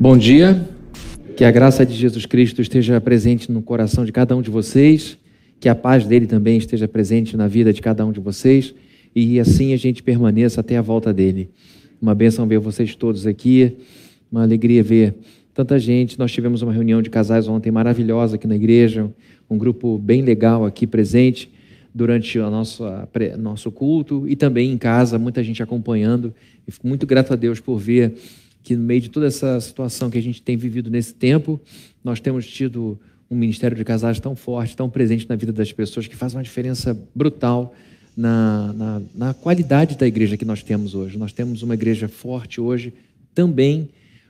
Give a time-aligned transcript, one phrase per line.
[0.00, 0.64] Bom dia,
[1.36, 5.18] que a graça de Jesus Cristo esteja presente no coração de cada um de vocês,
[5.58, 8.72] que a paz dele também esteja presente na vida de cada um de vocês
[9.12, 11.50] e assim a gente permaneça até a volta dele.
[12.00, 13.76] Uma bênção ver vocês todos aqui,
[14.30, 15.16] uma alegria ver
[15.52, 16.16] tanta gente.
[16.16, 19.10] Nós tivemos uma reunião de casais ontem maravilhosa aqui na igreja,
[19.50, 21.50] um grupo bem legal aqui presente
[21.92, 22.84] durante o nosso,
[23.36, 26.32] nosso culto e também em casa, muita gente acompanhando.
[26.68, 28.14] E fico muito grato a Deus por ver
[28.68, 31.58] que no meio de toda essa situação que a gente tem vivido nesse tempo,
[32.04, 36.06] nós temos tido um ministério de casais tão forte, tão presente na vida das pessoas,
[36.06, 37.74] que faz uma diferença brutal
[38.14, 41.16] na, na, na qualidade da igreja que nós temos hoje.
[41.16, 42.92] Nós temos uma igreja forte hoje
[43.34, 43.88] também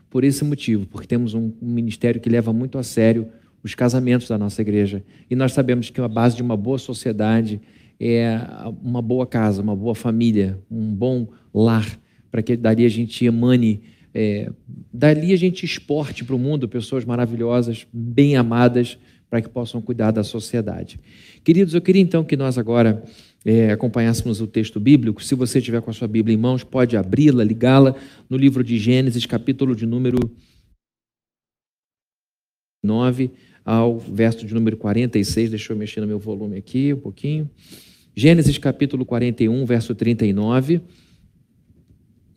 [0.09, 3.27] por esse motivo, porque temos um, um ministério que leva muito a sério
[3.65, 5.03] os casamentos da nossa igreja.
[5.29, 7.61] E nós sabemos que a base de uma boa sociedade
[7.99, 8.41] é
[8.85, 11.99] uma boa casa, uma boa família, um bom lar,
[12.31, 14.51] para que dali a gente emane é,
[14.93, 18.99] dali a gente exporte para o mundo pessoas maravilhosas, bem amadas,
[19.31, 20.99] para que possam cuidar da sociedade.
[21.45, 23.05] Queridos, eu queria então que nós agora
[23.45, 25.23] é, acompanhássemos o texto bíblico.
[25.23, 27.95] Se você tiver com a sua Bíblia em mãos, pode abri-la, ligá-la
[28.29, 30.19] no livro de Gênesis, capítulo de número
[32.83, 33.31] 9
[33.65, 35.51] ao verso de número 46.
[35.51, 37.49] Deixa eu mexer no meu volume aqui um pouquinho.
[38.17, 40.81] Gênesis capítulo 41, verso 39.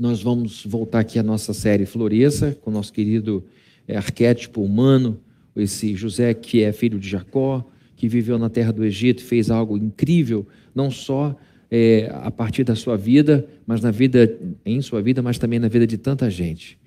[0.01, 3.45] Nós vamos voltar aqui à nossa série Floresça, com o nosso querido
[3.87, 5.19] é, arquétipo humano,
[5.55, 7.63] esse José que é filho de Jacó,
[7.95, 11.37] que viveu na terra do Egito fez algo incrível, não só
[11.69, 15.67] é, a partir da sua vida, mas na vida, em sua vida, mas também na
[15.67, 16.79] vida de tanta gente.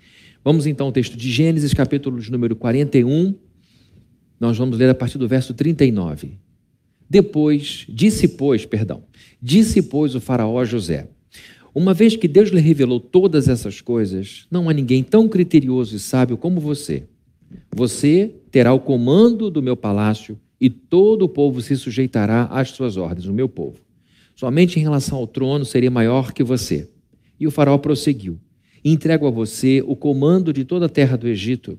[0.43, 3.33] Vamos então ao texto de Gênesis, capítulo de número 41.
[4.41, 6.33] Nós vamos ler a partir do verso 39.
[7.09, 9.05] Depois, disse pois, perdão,
[9.41, 11.07] disse pois o faraó a José:
[11.75, 15.99] uma vez que Deus lhe revelou todas essas coisas, não há ninguém tão criterioso e
[15.99, 17.03] sábio como você.
[17.75, 22.97] Você terá o comando do meu palácio e todo o povo se sujeitará às suas
[22.97, 23.79] ordens, o meu povo.
[24.37, 26.89] Somente em relação ao trono seria maior que você.
[27.41, 28.39] E o faraó prosseguiu:
[28.85, 31.77] Entrego a você o comando de toda a terra do Egito.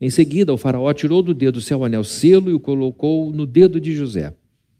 [0.00, 3.80] Em seguida, o faraó tirou do dedo seu anel selo e o colocou no dedo
[3.80, 4.34] de José.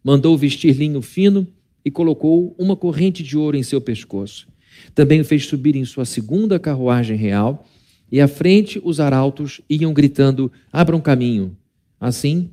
[0.04, 1.46] Mandou vestir linho fino
[1.84, 4.51] e colocou uma corrente de ouro em seu pescoço.
[4.94, 7.66] Também o fez subir em sua segunda carruagem real,
[8.10, 11.56] e à frente os arautos iam gritando: Abram caminho.
[12.00, 12.50] Assim,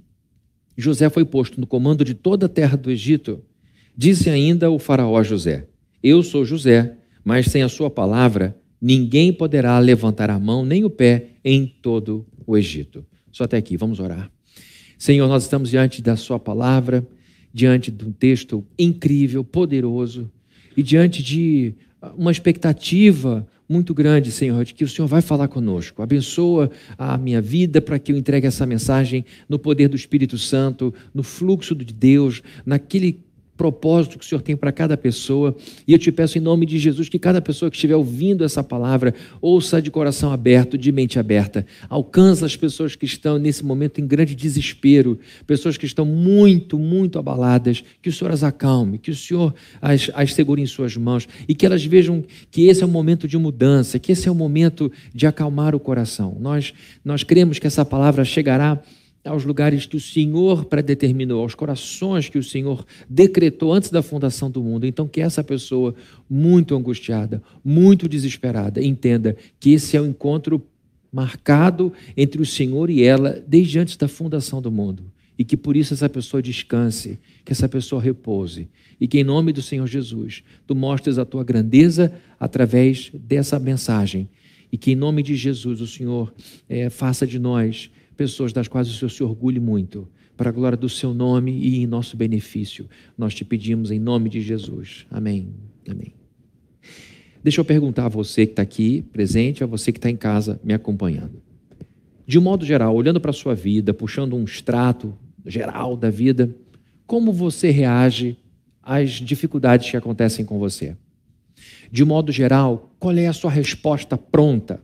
[0.78, 3.44] José foi posto no comando de toda a terra do Egito.
[3.96, 5.68] Disse ainda o faraó José:
[6.02, 10.90] Eu sou José, mas sem a sua palavra, ninguém poderá levantar a mão nem o
[10.90, 13.06] pé em todo o Egito.
[13.32, 14.32] Só até aqui, vamos orar.
[14.98, 17.08] Senhor, nós estamos diante da Sua palavra,
[17.54, 20.32] diante de um texto incrível, poderoso,
[20.76, 21.74] e diante de
[22.18, 26.02] uma expectativa muito grande, Senhor, de que o Senhor vai falar conosco.
[26.02, 30.92] Abençoa a minha vida para que eu entregue essa mensagem no poder do Espírito Santo,
[31.14, 33.20] no fluxo de Deus, naquele
[33.60, 35.54] propósito que o Senhor tem para cada pessoa.
[35.86, 38.64] E eu te peço em nome de Jesus que cada pessoa que estiver ouvindo essa
[38.64, 41.66] palavra ouça de coração aberto, de mente aberta.
[41.90, 47.20] Alcança as pessoas que estão nesse momento em grande desespero, pessoas que estão muito, muito
[47.20, 47.84] abaladas.
[48.02, 51.54] Que o Senhor as acalme, que o Senhor as, as segure em suas mãos e
[51.54, 54.90] que elas vejam que esse é um momento de mudança, que esse é o momento
[55.14, 56.38] de acalmar o coração.
[56.40, 58.82] Nós, nós cremos que essa palavra chegará
[59.24, 64.50] aos lugares que o Senhor predeterminou, aos corações que o Senhor decretou antes da fundação
[64.50, 64.86] do mundo.
[64.86, 65.94] Então, que essa pessoa,
[66.30, 70.62] muito angustiada, muito desesperada, entenda que esse é o encontro
[71.12, 75.04] marcado entre o Senhor e ela desde antes da fundação do mundo.
[75.38, 78.68] E que por isso essa pessoa descanse, que essa pessoa repouse.
[79.00, 84.28] E que em nome do Senhor Jesus, tu mostres a tua grandeza através dessa mensagem.
[84.72, 86.34] E que em nome de Jesus o Senhor
[86.68, 90.78] é, faça de nós pessoas das quais o Senhor se orgulhe muito, para a glória
[90.78, 92.86] do seu nome e em nosso benefício.
[93.18, 95.06] Nós te pedimos em nome de Jesus.
[95.10, 95.54] Amém.
[95.90, 96.14] Amém.
[97.42, 100.60] Deixa eu perguntar a você que está aqui presente, a você que está em casa
[100.62, 101.42] me acompanhando.
[102.28, 106.54] De um modo geral, olhando para a sua vida, puxando um extrato geral da vida,
[107.08, 108.38] como você reage
[108.84, 110.98] às dificuldades que acontecem com você?
[111.90, 114.82] De modo geral, qual é a sua resposta pronta?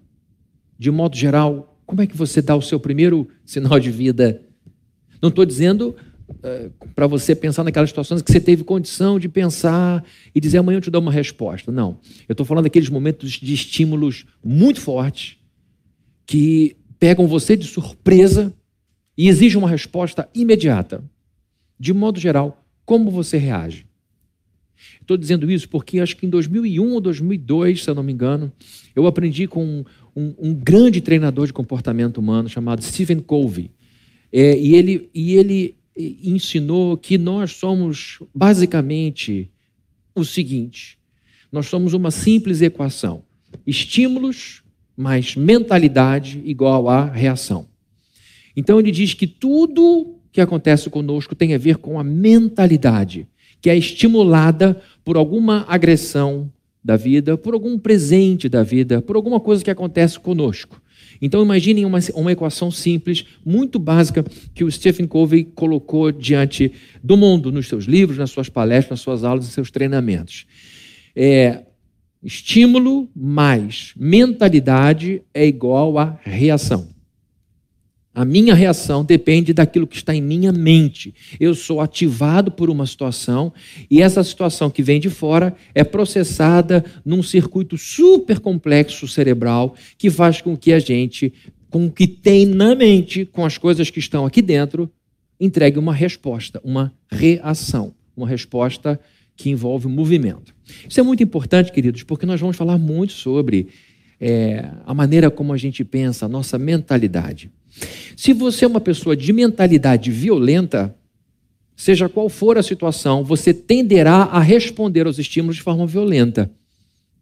[0.79, 4.41] De modo geral, como é que você dá o seu primeiro sinal de vida?
[5.21, 5.95] Não estou dizendo
[6.29, 10.03] uh, para você pensar naquelas situações que você teve condição de pensar
[10.33, 11.71] e dizer amanhã eu te dou uma resposta.
[11.71, 11.99] Não.
[12.27, 15.37] Eu estou falando daqueles momentos de estímulos muito fortes
[16.25, 18.53] que pegam você de surpresa
[19.17, 21.03] e exigem uma resposta imediata.
[21.79, 23.85] De modo geral, como você reage?
[25.01, 28.51] Estou dizendo isso porque acho que em 2001 ou 2002, se eu não me engano,
[28.95, 29.85] eu aprendi com
[30.15, 33.69] um, um grande treinador de comportamento humano chamado Stephen Covey.
[34.31, 39.49] É, e, ele, e ele ensinou que nós somos basicamente
[40.13, 40.97] o seguinte:
[41.51, 43.23] nós somos uma simples equação.
[43.65, 44.63] Estímulos
[44.95, 47.67] mais mentalidade igual a reação.
[48.55, 53.27] Então ele diz que tudo que acontece conosco tem a ver com a mentalidade,
[53.61, 56.51] que é estimulada por alguma agressão
[56.85, 60.79] da vida, por algum presente da vida, por alguma coisa que acontece conosco.
[61.19, 64.23] Então imaginem uma, uma equação simples, muito básica,
[64.53, 66.71] que o Stephen Covey colocou diante
[67.03, 70.45] do mundo, nos seus livros, nas suas palestras, nas suas aulas, nos seus treinamentos.
[71.15, 71.63] É,
[72.21, 76.94] estímulo mais mentalidade é igual a reação.
[78.15, 81.13] A minha reação depende daquilo que está em minha mente.
[81.37, 83.51] Eu sou ativado por uma situação
[83.91, 90.09] e essa situação que vem de fora é processada num circuito super complexo cerebral que
[90.09, 91.33] faz com que a gente,
[91.69, 94.89] com o que tem na mente, com as coisas que estão aqui dentro,
[95.37, 98.97] entregue uma resposta, uma reação, uma resposta
[99.35, 100.55] que envolve movimento.
[100.87, 103.67] Isso é muito importante, queridos, porque nós vamos falar muito sobre
[104.21, 107.51] é, a maneira como a gente pensa, a nossa mentalidade.
[108.15, 110.95] Se você é uma pessoa de mentalidade violenta,
[111.75, 116.49] seja qual for a situação, você tenderá a responder aos estímulos de forma violenta.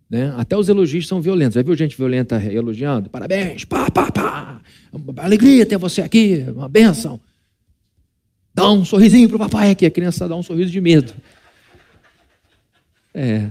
[0.09, 0.33] Né?
[0.38, 1.55] Até os elogios são violentos.
[1.55, 3.09] Já viu gente violenta elogiando?
[3.09, 4.61] Parabéns, pá, pá, pá.
[5.17, 7.19] Alegria ter você aqui, uma benção.
[8.53, 9.85] Dá um sorrisinho para o papai aqui.
[9.85, 11.11] A criança dá um sorriso de medo.
[13.13, 13.50] É.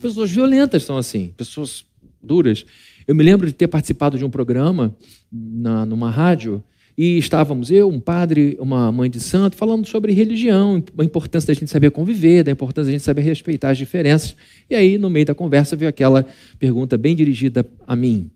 [0.00, 1.84] Pessoas violentas são assim, pessoas
[2.22, 2.64] duras.
[3.08, 4.94] Eu me lembro de ter participado de um programa
[5.32, 6.62] na, numa rádio
[6.96, 11.54] e estávamos eu, um padre, uma mãe de santo, falando sobre religião, a importância da
[11.58, 14.36] gente saber conviver, da importância da gente saber respeitar as diferenças.
[14.68, 16.26] E aí, no meio da conversa, veio aquela
[16.58, 18.30] pergunta bem dirigida a mim.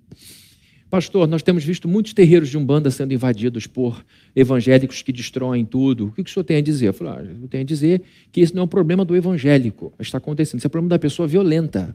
[0.89, 4.03] Pastor, nós temos visto muitos terreiros de Umbanda sendo invadidos por
[4.35, 6.07] evangélicos que destroem tudo.
[6.07, 6.89] O que o senhor tem a dizer?
[6.89, 9.93] Eu falei, ah, eu tenho a dizer que isso não é um problema do evangélico,
[10.01, 11.95] está acontecendo, isso é um problema da pessoa violenta.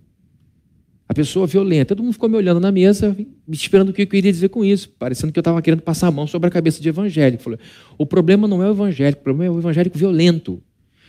[1.09, 1.95] A pessoa violenta.
[1.95, 4.65] Todo mundo ficou me olhando na mesa, me esperando o que eu queria dizer com
[4.65, 7.44] isso, parecendo que eu estava querendo passar a mão sobre a cabeça de evangélico.
[7.44, 7.59] Falei,
[7.98, 10.62] o problema não é o evangélico, o problema é o evangélico violento.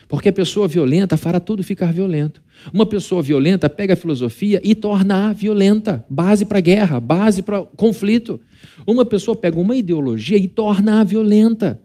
[0.06, 2.40] Porque a pessoa violenta fará tudo ficar violento.
[2.72, 8.40] Uma pessoa violenta pega a filosofia e torna-a violenta, base para guerra, base para conflito.
[8.86, 11.78] Uma pessoa pega uma ideologia e torna-a violenta.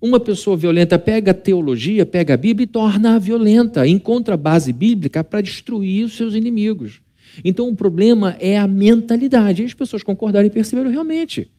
[0.00, 5.24] Uma pessoa violenta pega a teologia, pega a Bíblia e torna-a violenta, encontra base bíblica
[5.24, 7.00] para destruir os seus inimigos.
[7.44, 9.62] Então o problema é a mentalidade.
[9.62, 11.50] E as pessoas concordaram e perceberam realmente.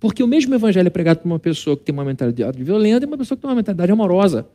[0.00, 3.08] Porque o mesmo evangelho é pregado por uma pessoa que tem uma mentalidade violenta e
[3.08, 4.48] uma pessoa que tem uma mentalidade amorosa.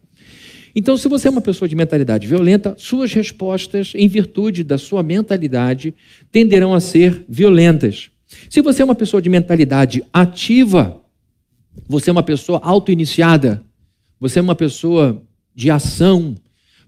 [0.76, 5.02] Então, se você é uma pessoa de mentalidade violenta, suas respostas, em virtude da sua
[5.02, 5.96] mentalidade,
[6.32, 8.12] tenderão a ser violentas.
[8.50, 11.02] Se você é uma pessoa de mentalidade ativa,
[11.88, 13.64] você é uma pessoa auto-iniciada,
[14.20, 15.24] você é uma pessoa
[15.56, 16.36] de ação,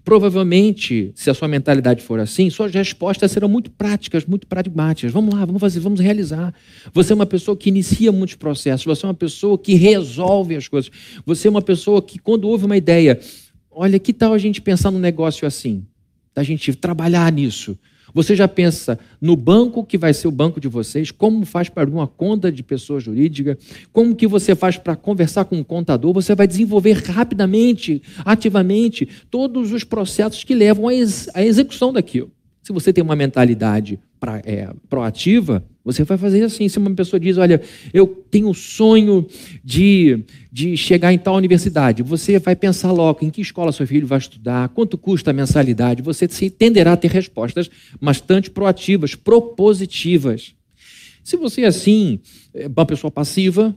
[0.04, 5.12] provavelmente, se a sua mentalidade for assim, suas respostas serão muito práticas, muito pragmáticas.
[5.12, 6.54] Vamos lá, vamos fazer, vamos realizar.
[6.92, 10.68] Você é uma pessoa que inicia muitos processos, você é uma pessoa que resolve as
[10.68, 10.90] coisas.
[11.24, 13.20] Você é uma pessoa que, quando houve uma ideia,
[13.70, 15.86] Olha, que tal a gente pensar num negócio assim?
[16.34, 17.78] Da gente trabalhar nisso.
[18.14, 21.88] Você já pensa no banco que vai ser o banco de vocês, como faz para
[21.88, 23.58] uma conta de pessoa jurídica,
[23.92, 29.72] como que você faz para conversar com um contador, você vai desenvolver rapidamente, ativamente, todos
[29.72, 30.92] os processos que levam à,
[31.34, 32.30] à execução daquilo.
[32.62, 36.68] Se você tem uma mentalidade pra, é, proativa, você vai fazer assim.
[36.68, 37.60] Se uma pessoa diz, olha,
[37.92, 39.26] eu tenho o sonho
[39.64, 44.06] de, de chegar em tal universidade, você vai pensar logo em que escola seu filho
[44.06, 47.70] vai estudar, quanto custa a mensalidade, você tenderá a ter respostas
[48.00, 50.54] bastante proativas, propositivas.
[51.22, 52.20] Se você é assim,
[52.54, 53.76] é uma pessoa passiva,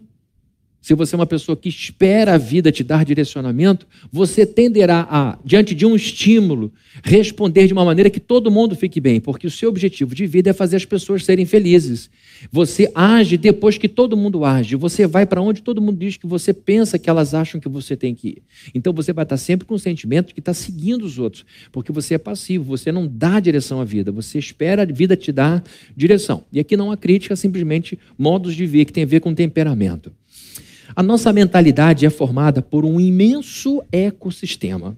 [0.83, 5.39] se você é uma pessoa que espera a vida te dar direcionamento, você tenderá a,
[5.45, 9.49] diante de um estímulo, responder de uma maneira que todo mundo fique bem, porque o
[9.49, 12.09] seu objetivo de vida é fazer as pessoas serem felizes.
[12.51, 14.75] Você age depois que todo mundo age.
[14.75, 17.95] Você vai para onde todo mundo diz que você pensa que elas acham que você
[17.95, 18.43] tem que ir.
[18.75, 21.93] Então você vai estar sempre com o sentimento de que está seguindo os outros, porque
[21.93, 25.63] você é passivo, você não dá direção à vida, você espera a vida te dar
[25.95, 26.43] direção.
[26.51, 30.11] E aqui não há crítica, simplesmente modos de ver que tem a ver com temperamento.
[30.95, 34.95] A nossa mentalidade é formada por um imenso ecossistema.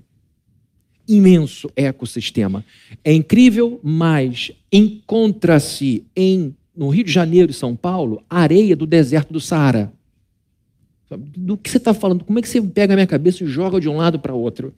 [1.08, 2.66] Imenso ecossistema.
[3.04, 9.32] É incrível, mas encontra-se em no Rio de Janeiro e São Paulo areia do deserto
[9.32, 9.94] do Saara.
[11.10, 12.25] Do que você está falando?
[12.25, 14.74] Como é que você pega a minha cabeça e joga de um lado para outro?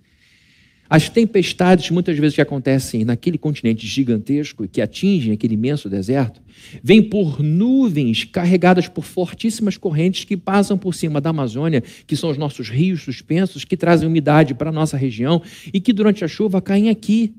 [0.89, 6.41] As tempestades, muitas vezes, que acontecem naquele continente gigantesco e que atingem aquele imenso deserto,
[6.82, 12.29] vêm por nuvens carregadas por fortíssimas correntes que passam por cima da Amazônia, que são
[12.29, 15.41] os nossos rios suspensos, que trazem umidade para a nossa região
[15.74, 17.34] e que durante a chuva caem aqui.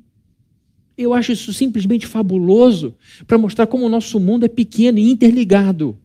[0.97, 2.95] Eu acho isso simplesmente fabuloso
[3.27, 5.97] para mostrar como o nosso mundo é pequeno e interligado.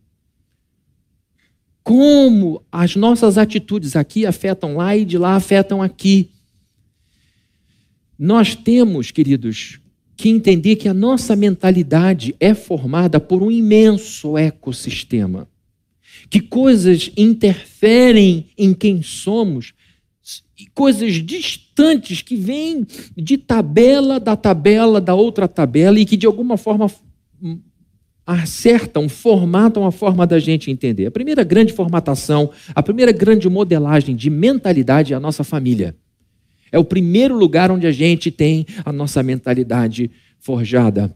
[1.83, 6.29] Como as nossas atitudes aqui afetam lá e de lá afetam aqui.
[8.17, 9.79] Nós temos, queridos,
[10.15, 15.47] que entender que a nossa mentalidade é formada por um imenso ecossistema.
[16.29, 19.73] Que coisas interferem em quem somos,
[20.73, 26.57] coisas distantes que vêm de tabela da tabela da outra tabela e que de alguma
[26.57, 26.89] forma
[28.25, 31.07] acertam, formatam a forma da gente entender.
[31.07, 35.95] A primeira grande formatação, a primeira grande modelagem de mentalidade é a nossa família.
[36.73, 41.15] É o primeiro lugar onde a gente tem a nossa mentalidade forjada.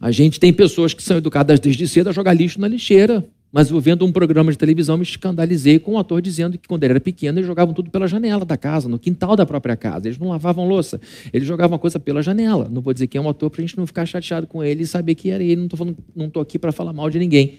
[0.00, 3.28] A gente tem pessoas que são educadas desde cedo a jogar lixo na lixeira.
[3.50, 6.84] Mas eu vendo um programa de televisão, me escandalizei com um ator dizendo que quando
[6.84, 10.06] ele era pequeno, eles jogavam tudo pela janela da casa, no quintal da própria casa.
[10.06, 11.00] Eles não lavavam louça,
[11.32, 12.68] eles jogavam a coisa pela janela.
[12.70, 14.84] Não vou dizer que é um ator para a gente não ficar chateado com ele
[14.84, 15.56] e saber que era ele.
[15.56, 15.96] Não estou
[16.28, 17.58] estou aqui para falar mal de ninguém.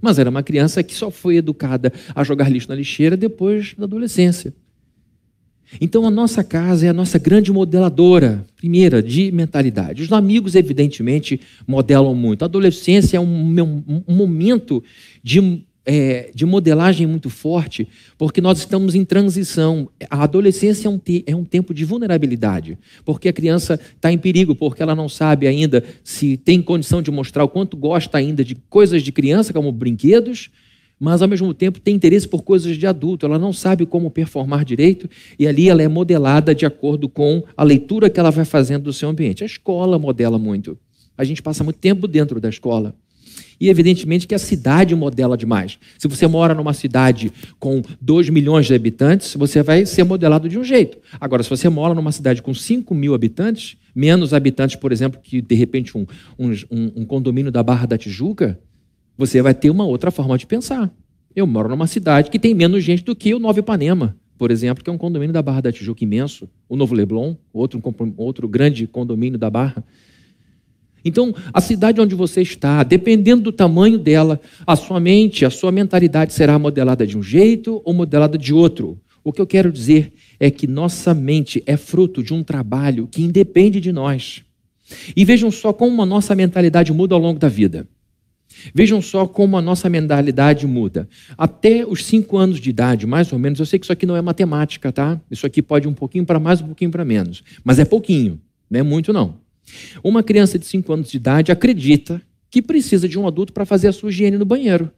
[0.00, 3.84] Mas era uma criança que só foi educada a jogar lixo na lixeira depois da
[3.84, 4.52] adolescência.
[5.80, 10.02] Então, a nossa casa é a nossa grande modeladora, primeira, de mentalidade.
[10.02, 12.42] Os amigos, evidentemente, modelam muito.
[12.42, 14.82] A adolescência é um, um momento
[15.22, 19.90] de, é, de modelagem muito forte, porque nós estamos em transição.
[20.08, 24.18] A adolescência é um, te, é um tempo de vulnerabilidade, porque a criança está em
[24.18, 28.42] perigo, porque ela não sabe ainda se tem condição de mostrar o quanto gosta ainda
[28.42, 30.50] de coisas de criança, como brinquedos
[30.98, 34.64] mas ao mesmo tempo tem interesse por coisas de adulto, ela não sabe como performar
[34.64, 38.84] direito e ali ela é modelada de acordo com a leitura que ela vai fazendo
[38.84, 39.42] do seu ambiente.
[39.42, 40.76] A escola modela muito.
[41.16, 42.94] A gente passa muito tempo dentro da escola.
[43.60, 45.78] E evidentemente que a cidade modela demais.
[45.98, 50.58] Se você mora numa cidade com 2 milhões de habitantes, você vai ser modelado de
[50.58, 50.98] um jeito.
[51.20, 55.40] Agora, se você mora numa cidade com 5 mil habitantes, menos habitantes, por exemplo, que
[55.40, 56.06] de repente um,
[56.38, 58.58] um, um condomínio da Barra da Tijuca,
[59.18, 60.88] você vai ter uma outra forma de pensar.
[61.34, 64.84] Eu moro numa cidade que tem menos gente do que o Nova Ipanema, por exemplo,
[64.84, 67.82] que é um condomínio da Barra da Tijuca imenso, o Novo Leblon, outro,
[68.16, 69.84] outro grande condomínio da Barra.
[71.04, 75.72] Então, a cidade onde você está, dependendo do tamanho dela, a sua mente, a sua
[75.72, 79.00] mentalidade será modelada de um jeito ou modelada de outro.
[79.24, 83.22] O que eu quero dizer é que nossa mente é fruto de um trabalho que
[83.22, 84.42] independe de nós.
[85.16, 87.86] E vejam só como a nossa mentalidade muda ao longo da vida.
[88.74, 91.08] Vejam só como a nossa mentalidade muda.
[91.36, 94.16] Até os cinco anos de idade, mais ou menos, eu sei que isso aqui não
[94.16, 95.20] é matemática, tá?
[95.30, 97.42] Isso aqui pode um pouquinho para mais, um pouquinho para menos.
[97.64, 99.36] Mas é pouquinho, não é muito não.
[100.02, 103.88] Uma criança de cinco anos de idade acredita que precisa de um adulto para fazer
[103.88, 104.90] a sua higiene no banheiro.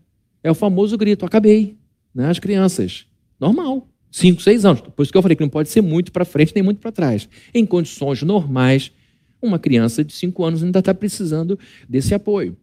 [0.43, 1.77] É o famoso grito, acabei.
[2.15, 2.29] Né?
[2.29, 3.07] As crianças.
[3.39, 3.89] Normal.
[4.11, 4.81] Cinco, seis anos.
[4.81, 6.91] Por isso que eu falei que não pode ser muito para frente nem muito para
[6.91, 7.29] trás.
[7.55, 8.93] Em condições normais,
[9.41, 12.57] uma criança de cinco anos ainda está precisando desse apoio.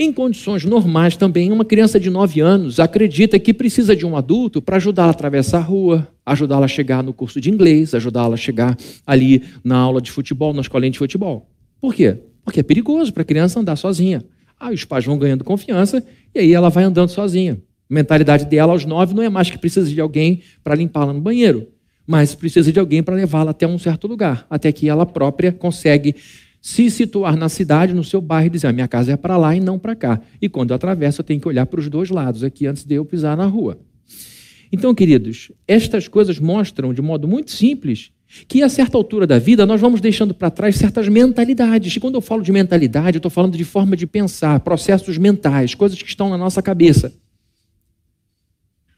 [0.00, 4.62] Em condições normais também, uma criança de 9 anos acredita que precisa de um adulto
[4.62, 8.36] para ajudá-la a atravessar a rua, ajudá-la a chegar no curso de inglês, ajudá-la a
[8.36, 11.50] chegar ali na aula de futebol, na escolinha de futebol.
[11.80, 12.16] Por quê?
[12.44, 14.24] Porque é perigoso para a criança andar sozinha.
[14.60, 17.54] Aí os pais vão ganhando confiança e aí ela vai andando sozinha.
[17.90, 21.20] A mentalidade dela aos 9 não é mais que precisa de alguém para limpá-la no
[21.20, 21.66] banheiro,
[22.06, 26.14] mas precisa de alguém para levá-la até um certo lugar, até que ela própria consegue
[26.60, 29.54] se situar na cidade, no seu bairro, e dizer: a minha casa é para lá
[29.54, 30.20] e não para cá.
[30.40, 32.94] E quando eu atravesso, eu tenho que olhar para os dois lados aqui antes de
[32.94, 33.78] eu pisar na rua.
[34.70, 38.10] Então, queridos, estas coisas mostram de modo muito simples
[38.46, 41.96] que a certa altura da vida nós vamos deixando para trás certas mentalidades.
[41.96, 45.74] E quando eu falo de mentalidade, eu estou falando de forma de pensar, processos mentais,
[45.74, 47.12] coisas que estão na nossa cabeça.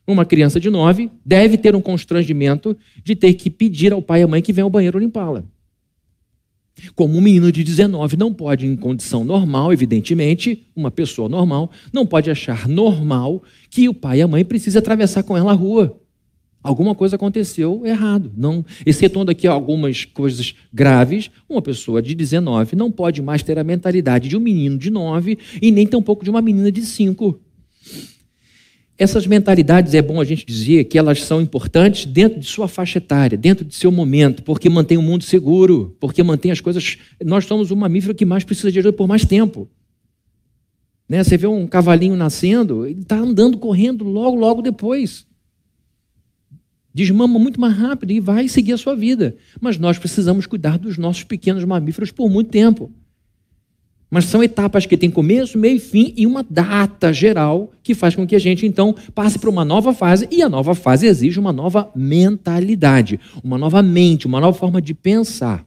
[0.04, 4.24] Uma criança de 9 deve ter um constrangimento de ter que pedir ao pai e
[4.24, 5.44] à mãe que venham ao banheiro limpá-la.
[6.94, 12.06] Como um menino de 19 não pode, em condição normal, evidentemente, uma pessoa normal, não
[12.06, 16.00] pode achar normal que o pai e a mãe precisem atravessar com ela a rua.
[16.62, 18.30] Alguma coisa aconteceu errado.
[18.36, 23.64] Não, excetuando aqui algumas coisas graves, uma pessoa de 19 não pode mais ter a
[23.64, 27.40] mentalidade de um menino de 9 e nem tampouco de uma menina de 5.
[29.00, 32.98] Essas mentalidades, é bom a gente dizer que elas são importantes dentro de sua faixa
[32.98, 36.98] etária, dentro de seu momento, porque mantém o mundo seguro, porque mantém as coisas.
[37.24, 39.66] Nós somos o mamífero que mais precisa de ajuda por mais tempo.
[41.08, 41.24] Né?
[41.24, 45.26] Você vê um cavalinho nascendo, ele está andando, correndo logo, logo depois.
[46.92, 49.34] desmama muito mais rápido e vai seguir a sua vida.
[49.62, 52.92] Mas nós precisamos cuidar dos nossos pequenos mamíferos por muito tempo.
[54.10, 58.16] Mas são etapas que têm começo, meio e fim e uma data geral que faz
[58.16, 61.38] com que a gente então passe para uma nova fase e a nova fase exige
[61.38, 65.64] uma nova mentalidade, uma nova mente, uma nova forma de pensar.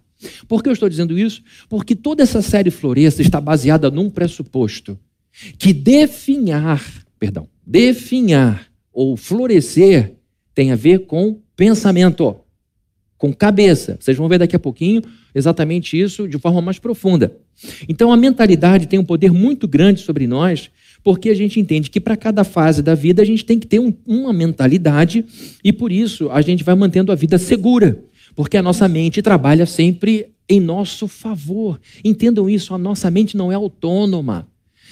[0.47, 1.41] Por que eu estou dizendo isso?
[1.69, 4.97] Porque toda essa série Floresça está baseada num pressuposto
[5.57, 6.83] que definhar,
[7.17, 10.13] perdão, definhar ou florescer
[10.53, 12.35] tem a ver com pensamento,
[13.23, 13.95] com cabeça.
[13.97, 15.01] Vocês vão ver daqui a pouquinho
[15.33, 17.33] exatamente isso de forma mais profunda.
[17.87, 20.69] Então a mentalidade tem um poder muito grande sobre nós,
[21.01, 23.79] porque a gente entende que para cada fase da vida a gente tem que ter
[23.79, 25.23] um, uma mentalidade
[25.63, 27.97] e por isso a gente vai mantendo a vida segura,
[28.35, 31.79] porque a nossa mente trabalha sempre em nosso favor.
[32.03, 34.49] Entendam isso, a nossa mente não é autônoma.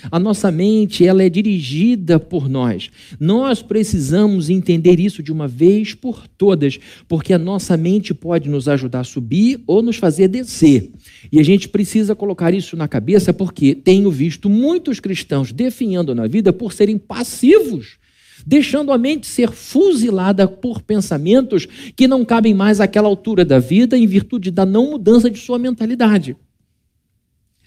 [0.09, 2.89] A nossa mente, ela é dirigida por nós.
[3.19, 8.67] Nós precisamos entender isso de uma vez por todas, porque a nossa mente pode nos
[8.67, 10.89] ajudar a subir ou nos fazer descer.
[11.31, 16.27] E a gente precisa colocar isso na cabeça porque tenho visto muitos cristãos definhando na
[16.27, 17.99] vida por serem passivos
[18.45, 23.97] deixando a mente ser fuzilada por pensamentos que não cabem mais àquela altura da vida
[23.97, 26.35] em virtude da não mudança de sua mentalidade.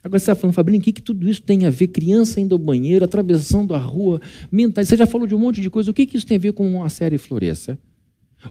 [0.04, 1.88] Agora você está falando, Fabrício, o que, que tudo isso tem a ver?
[1.88, 4.20] Criança indo ao banheiro, atravessando a rua,
[4.52, 4.84] mental.
[4.84, 5.90] Você já falou de um monte de coisa.
[5.90, 7.78] O que, que isso tem a ver com a série Floresça?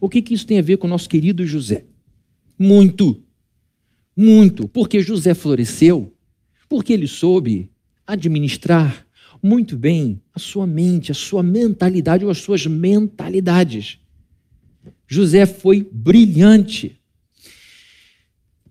[0.02, 1.86] O que, que isso tem a ver com o nosso querido José?
[2.58, 3.22] Muito.
[4.18, 4.68] Muito.
[4.68, 6.12] Porque José floresceu,
[6.68, 7.70] porque ele soube
[8.08, 9.06] administrar
[9.42, 14.00] muito bem a sua mente, a sua mentalidade ou as suas mentalidades.
[15.08, 17.00] José foi brilhante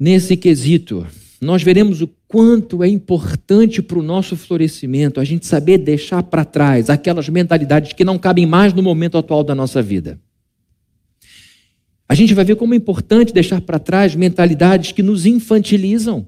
[0.01, 1.07] nesse quesito.
[1.41, 6.47] Nós veremos o quanto é importante para o nosso florescimento a gente saber deixar para
[6.47, 10.19] trás aquelas mentalidades que não cabem mais no momento atual da nossa vida.
[12.09, 16.27] A gente vai ver como é importante deixar para trás mentalidades que nos infantilizam.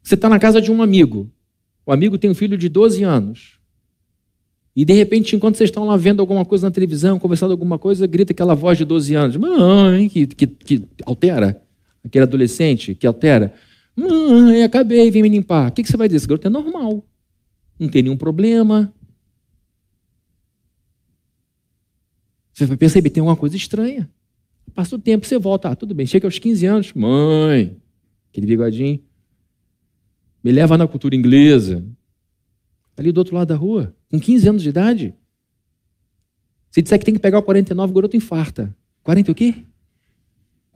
[0.00, 1.28] Você está na casa de um amigo,
[1.84, 3.58] o amigo tem um filho de 12 anos.
[4.76, 8.06] E de repente, enquanto vocês estão lá vendo alguma coisa na televisão, conversando alguma coisa,
[8.06, 11.60] grita aquela voz de 12 anos, mãe, que, que, que altera,
[12.04, 13.52] aquele adolescente que altera.
[13.96, 15.70] Mãe, acabei, vem me limpar.
[15.70, 16.18] O que, que você vai dizer?
[16.18, 17.02] Esse garoto é normal.
[17.78, 18.92] Não tem nenhum problema.
[22.52, 24.08] Você vai perceber, tem alguma coisa estranha.
[24.74, 25.70] Passa o tempo, você volta.
[25.70, 26.06] Ah, tudo bem.
[26.06, 26.92] Chega aos 15 anos.
[26.92, 27.76] Mãe,
[28.30, 29.00] aquele bigodinho.
[30.44, 31.84] Me leva na cultura inglesa.
[32.96, 35.14] Ali do outro lado da rua, com 15 anos de idade.
[36.70, 38.74] Se disser que tem que pegar o 49, o garoto infarta.
[39.02, 39.64] 40 o quê?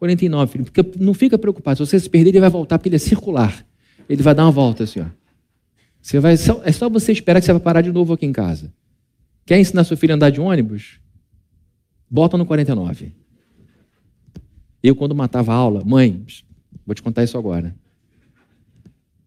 [0.00, 0.64] 49, filho.
[0.64, 1.76] Porque não fica preocupado.
[1.76, 3.64] Se você se perder, ele vai voltar, porque ele é circular.
[4.08, 5.06] Ele vai dar uma volta assim, ó.
[6.00, 8.72] Você vai, é só você esperar que você vai parar de novo aqui em casa.
[9.44, 10.98] Quer ensinar seu filho a andar de ônibus?
[12.10, 13.12] Bota no 49.
[14.82, 16.24] Eu, quando matava aula, mãe,
[16.86, 17.76] vou te contar isso agora.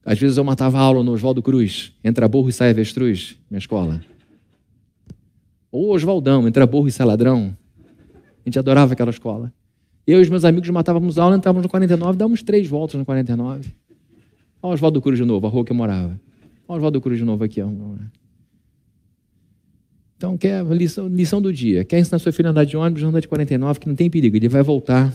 [0.03, 4.03] Às vezes eu matava aula no Oswaldo Cruz, entra burro e sai avestruz, minha escola.
[5.71, 7.55] Ou Oswaldão, entra burro e sai ladrão.
[8.15, 9.53] A gente adorava aquela escola.
[10.05, 13.71] Eu e os meus amigos matávamos aula, entrávamos no 49, dávamos três voltas no 49.
[14.61, 16.19] Olha o Oswaldo Cruz de novo, a rua que eu morava.
[16.67, 17.61] Olha o Oswaldo Cruz de novo aqui.
[20.17, 21.85] Então, quer lição, lição do dia.
[21.85, 24.35] Quer ensinar seu filho a andar de ônibus, anda de 49, que não tem perigo,
[24.35, 25.13] ele vai voltar.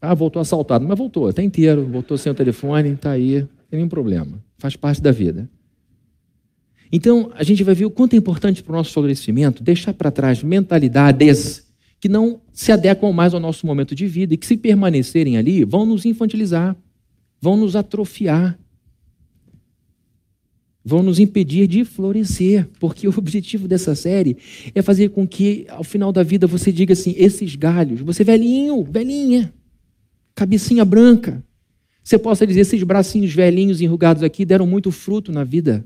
[0.00, 3.78] Ah, voltou assaltado, mas voltou, está inteiro, voltou sem o telefone, está aí, não tem
[3.78, 4.38] nenhum problema.
[4.58, 5.48] Faz parte da vida.
[6.92, 10.10] Então, a gente vai ver o quanto é importante para o nosso florescimento deixar para
[10.10, 11.63] trás mentalidades
[12.04, 15.64] que não se adequam mais ao nosso momento de vida e que, se permanecerem ali,
[15.64, 16.76] vão nos infantilizar,
[17.40, 18.58] vão nos atrofiar,
[20.84, 24.36] vão nos impedir de florescer, porque o objetivo dessa série
[24.74, 28.84] é fazer com que, ao final da vida, você diga assim: esses galhos, você velhinho,
[28.84, 29.50] velhinha,
[30.34, 31.42] cabecinha branca,
[32.02, 35.82] você possa dizer: esses bracinhos velhinhos enrugados aqui deram muito fruto na vida.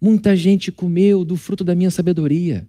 [0.00, 2.68] Muita gente comeu do fruto da minha sabedoria.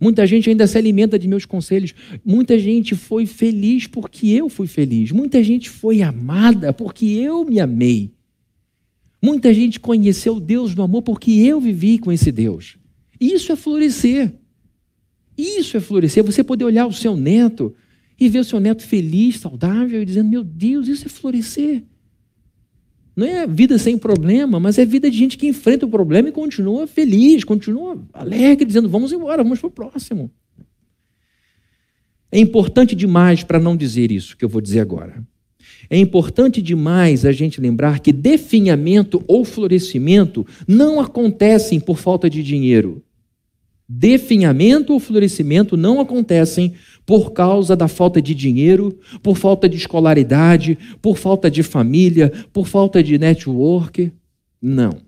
[0.00, 1.94] Muita gente ainda se alimenta de meus conselhos.
[2.24, 5.12] Muita gente foi feliz porque eu fui feliz.
[5.12, 8.10] Muita gente foi amada porque eu me amei.
[9.22, 12.76] Muita gente conheceu Deus no amor porque eu vivi com esse Deus.
[13.20, 14.32] Isso é florescer.
[15.36, 16.22] Isso é florescer.
[16.24, 17.74] Você poder olhar o seu neto
[18.18, 21.82] e ver o seu neto feliz, saudável e dizendo: Meu Deus, isso é florescer.
[23.16, 26.32] Não é vida sem problema, mas é vida de gente que enfrenta o problema e
[26.32, 30.30] continua feliz, continua alegre, dizendo: vamos embora, vamos para o próximo.
[32.30, 35.24] É importante demais para não dizer isso que eu vou dizer agora.
[35.88, 42.42] É importante demais a gente lembrar que definhamento ou florescimento não acontecem por falta de
[42.42, 43.02] dinheiro.
[43.88, 50.76] Definhamento ou florescimento não acontecem por causa da falta de dinheiro, por falta de escolaridade,
[51.00, 54.12] por falta de família, por falta de network.
[54.60, 55.00] Não.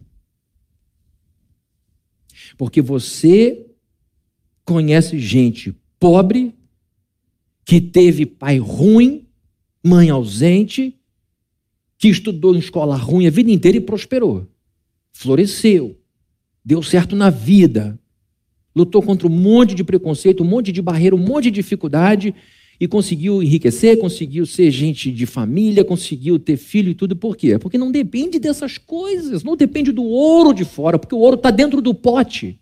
[2.57, 3.67] Porque você
[4.65, 6.55] conhece gente pobre,
[7.65, 9.27] que teve pai ruim,
[9.85, 10.97] mãe ausente,
[11.99, 14.47] que estudou em escola ruim a vida inteira e prosperou.
[15.13, 16.01] Floresceu.
[16.65, 17.99] Deu certo na vida.
[18.79, 22.33] Lutou contra um monte de preconceito, um monte de barreira, um monte de dificuldade
[22.79, 27.17] e conseguiu enriquecer, conseguiu ser gente de família, conseguiu ter filho e tudo.
[27.17, 27.59] Por quê?
[27.59, 31.51] Porque não depende dessas coisas, não depende do ouro de fora, porque o ouro está
[31.51, 32.61] dentro do pote.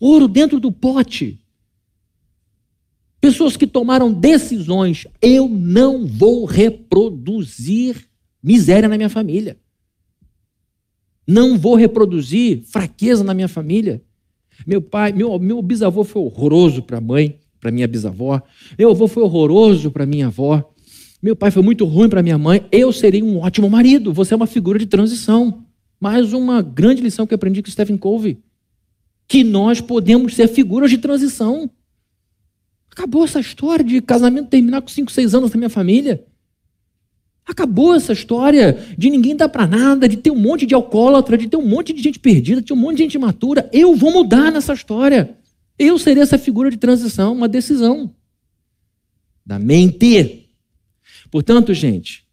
[0.00, 1.38] Ouro dentro do pote.
[3.20, 8.08] Pessoas que tomaram decisões, eu não vou reproduzir
[8.42, 9.58] miséria na minha família.
[11.26, 14.02] Não vou reproduzir fraqueza na minha família.
[14.66, 18.42] Meu pai, meu, meu bisavô foi horroroso para a mãe, para minha bisavó.
[18.78, 20.68] Meu avô foi horroroso para minha avó.
[21.22, 22.64] Meu pai foi muito ruim para minha mãe.
[22.70, 24.12] Eu serei um ótimo marido.
[24.12, 25.64] Você é uma figura de transição.
[26.00, 28.38] Mais uma grande lição que aprendi com Stephen Covey.
[29.26, 31.68] Que nós podemos ser figuras de transição.
[32.90, 36.24] Acabou essa história de casamento terminar com 5, 6 anos na minha família.
[37.48, 41.48] Acabou essa história de ninguém dar para nada, de ter um monte de alcoólatra, de
[41.48, 43.70] ter um monte de gente perdida, de ter um monte de gente imatura.
[43.72, 45.34] Eu vou mudar nessa história.
[45.78, 48.14] Eu serei essa figura de transição, uma decisão
[49.46, 50.50] da mente.
[51.30, 52.26] Portanto, gente,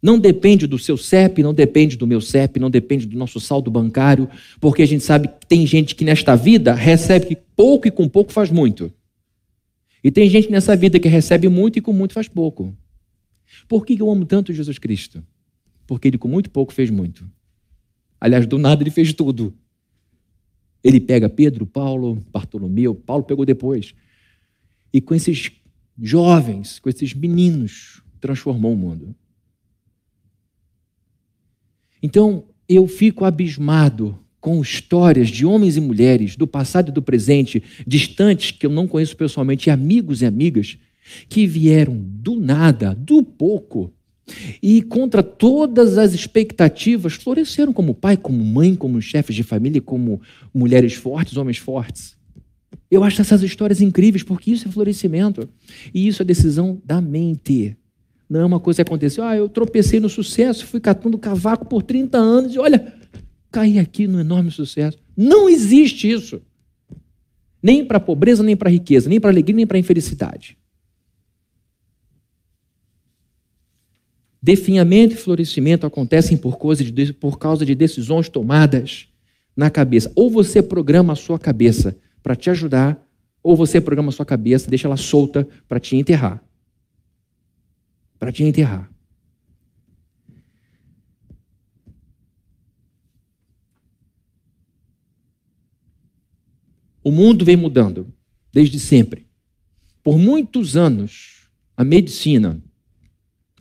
[0.00, 3.68] não depende do seu CEP, não depende do meu CEP, não depende do nosso saldo
[3.68, 4.28] bancário,
[4.60, 8.32] porque a gente sabe que tem gente que nesta vida recebe pouco e com pouco
[8.32, 8.92] faz muito.
[10.04, 12.76] E tem gente nessa vida que recebe muito e com muito faz pouco.
[13.68, 15.24] Por que eu amo tanto Jesus Cristo?
[15.86, 17.28] Porque ele com muito pouco fez muito.
[18.20, 19.54] Aliás, do nada ele fez tudo.
[20.82, 23.94] Ele pega Pedro, Paulo, Bartolomeu, Paulo pegou depois.
[24.92, 25.52] E com esses
[26.00, 29.14] jovens, com esses meninos, transformou o mundo.
[32.02, 37.62] Então, eu fico abismado com histórias de homens e mulheres do passado e do presente,
[37.86, 40.78] distantes, que eu não conheço pessoalmente, e amigos e amigas,
[41.28, 43.92] que vieram do nada, do pouco,
[44.62, 50.20] e contra todas as expectativas, floresceram como pai, como mãe, como chefes de família, como
[50.54, 52.16] mulheres fortes, homens fortes.
[52.90, 55.48] Eu acho essas histórias incríveis, porque isso é florescimento.
[55.92, 57.76] E isso é decisão da mente.
[58.28, 61.82] Não é uma coisa que aconteceu, ah, eu tropecei no sucesso, fui catando cavaco por
[61.82, 62.94] 30 anos, e olha,
[63.50, 64.98] cair aqui no enorme sucesso.
[65.16, 66.40] Não existe isso.
[67.62, 69.80] Nem para a pobreza, nem para a riqueza, nem para a alegria, nem para a
[69.80, 70.56] infelicidade.
[74.42, 79.06] Definhamento e florescimento acontecem por, de, por causa de decisões tomadas
[79.56, 80.10] na cabeça.
[80.16, 83.00] Ou você programa a sua cabeça para te ajudar,
[83.40, 86.42] ou você programa a sua cabeça, deixa ela solta para te enterrar.
[88.18, 88.90] Para te enterrar.
[97.04, 98.12] O mundo vem mudando
[98.52, 99.26] desde sempre.
[100.02, 102.60] Por muitos anos, a medicina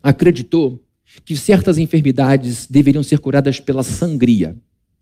[0.01, 0.83] acreditou
[1.25, 4.55] que certas enfermidades deveriam ser curadas pela sangria.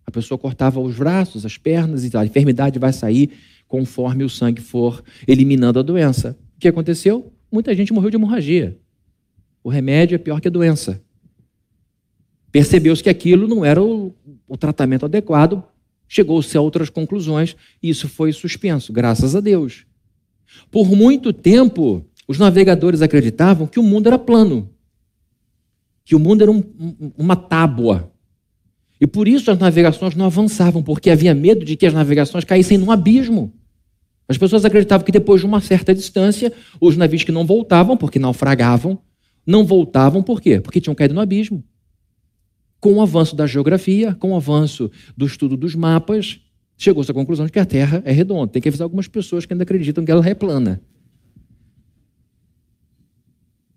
[0.06, 2.22] A pessoa cortava os braços, as pernas e tal.
[2.22, 3.32] A enfermidade vai sair
[3.68, 6.36] conforme o sangue for eliminando a doença.
[6.56, 7.32] O que aconteceu?
[7.52, 8.78] Muita gente morreu de hemorragia.
[9.64, 11.02] O remédio é pior que a doença.
[12.52, 14.16] Percebeu-se que aquilo não era o,
[14.48, 15.64] o tratamento adequado
[16.10, 19.86] chegou-se a outras conclusões e isso foi suspenso, graças a Deus.
[20.72, 24.68] Por muito tempo, os navegadores acreditavam que o mundo era plano,
[26.10, 26.64] que o mundo era um,
[27.16, 28.12] uma tábua.
[29.00, 32.80] E por isso as navegações não avançavam, porque havia medo de que as navegações caíssem
[32.80, 33.54] num abismo.
[34.28, 38.18] As pessoas acreditavam que depois de uma certa distância, os navios que não voltavam, porque
[38.18, 38.98] naufragavam,
[39.46, 40.60] não voltavam por quê?
[40.60, 41.64] Porque tinham caído no abismo
[42.80, 46.40] com o avanço da geografia, com o avanço do estudo dos mapas,
[46.76, 48.48] chegou-se à conclusão de que a Terra é redonda.
[48.48, 50.82] Tem que avisar algumas pessoas que ainda acreditam que ela é plana.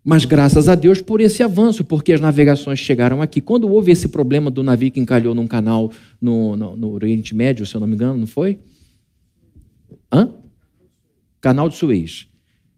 [0.04, 3.40] Mas graças a Deus por esse avanço, porque as navegações chegaram aqui.
[3.40, 7.64] Quando houve esse problema do navio que encalhou num canal no, no, no Oriente Médio,
[7.64, 8.58] se eu não me engano, não foi?
[10.12, 10.28] Hã?
[11.40, 12.26] Canal de Suez.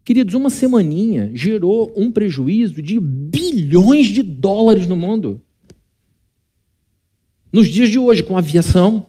[0.05, 5.41] Queridos, uma semaninha gerou um prejuízo de bilhões de dólares no mundo.
[7.51, 9.07] Nos dias de hoje, com aviação,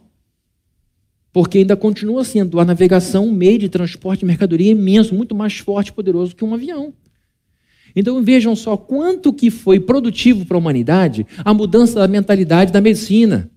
[1.32, 5.58] porque ainda continua sendo a navegação um meio de transporte de mercadoria imenso, muito mais
[5.58, 6.94] forte e poderoso que um avião.
[7.96, 12.80] Então vejam só quanto que foi produtivo para a humanidade a mudança da mentalidade da
[12.82, 13.50] medicina.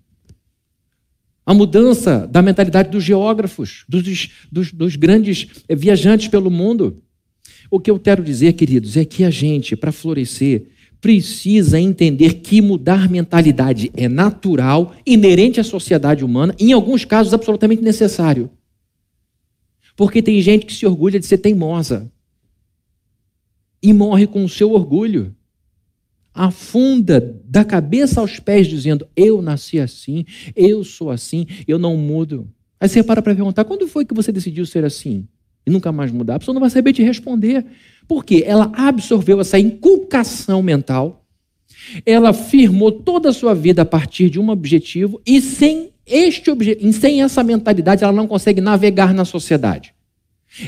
[1.46, 7.04] A mudança da mentalidade dos geógrafos, dos, dos, dos grandes viajantes pelo mundo.
[7.70, 10.68] O que eu quero dizer, queridos, é que a gente, para florescer,
[11.02, 17.34] precisa entender que mudar mentalidade é natural, inerente à sociedade humana, e em alguns casos
[17.34, 18.50] absolutamente necessário.
[19.96, 22.10] Porque tem gente que se orgulha de ser teimosa
[23.82, 25.36] e morre com o seu orgulho.
[26.34, 32.48] Afunda da cabeça aos pés, dizendo: Eu nasci assim, eu sou assim, eu não mudo.
[32.80, 35.28] Aí você para para perguntar: quando foi que você decidiu ser assim?
[35.66, 36.36] E nunca mais mudar?
[36.36, 37.66] A pessoa não vai saber te responder.
[38.08, 41.26] Porque ela absorveu essa inculcação mental,
[42.06, 46.92] ela firmou toda a sua vida a partir de um objetivo, e sem este objetivo,
[46.94, 49.94] sem essa mentalidade, ela não consegue navegar na sociedade.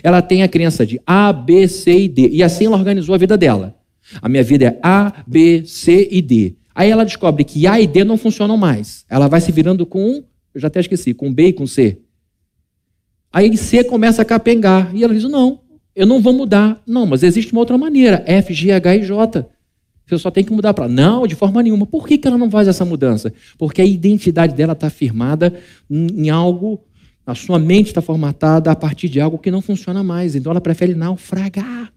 [0.03, 2.29] Ela tem a crença de A, B, C e D.
[2.29, 3.75] E assim ela organizou a vida dela.
[4.21, 6.55] A minha vida é A, B, C e D.
[6.73, 9.05] Aí ela descobre que A e D não funcionam mais.
[9.09, 10.23] Ela vai se virando com,
[10.53, 11.99] eu já até esqueci, com B e com C.
[13.31, 14.95] Aí C começa a capengar.
[14.95, 15.59] E ela diz: não,
[15.95, 16.81] eu não vou mudar.
[16.85, 19.47] Não, mas existe uma outra maneira: F, G, H e J.
[20.05, 20.89] Você só tem que mudar para.
[20.89, 21.85] Não, de forma nenhuma.
[21.85, 23.33] Por que, que ela não faz essa mudança?
[23.57, 25.53] Porque a identidade dela está firmada
[25.89, 26.81] em algo
[27.31, 30.35] a sua mente está formatada a partir de algo que não funciona mais.
[30.35, 31.91] Então ela prefere naufragar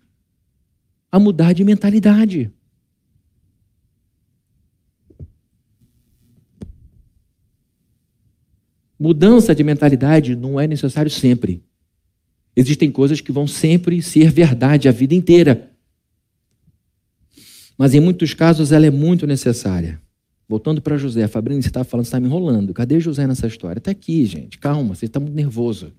[1.10, 2.52] a mudar de mentalidade.
[8.98, 11.62] Mudança de mentalidade não é necessário sempre.
[12.56, 15.70] Existem coisas que vão sempre ser verdade a vida inteira.
[17.76, 20.00] Mas em muitos casos ela é muito necessária.
[20.48, 22.74] Voltando para José, Fabrício, você está falando, você está me enrolando.
[22.74, 23.78] Cadê José nessa história?
[23.78, 24.58] Está aqui, gente.
[24.58, 25.92] Calma, você está muito nervoso.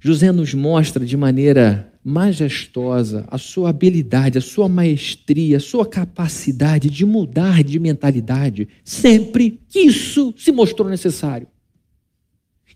[0.00, 6.88] José nos mostra de maneira majestosa a sua habilidade, a sua maestria, a sua capacidade
[6.88, 11.48] de mudar de mentalidade sempre que isso se mostrou necessário.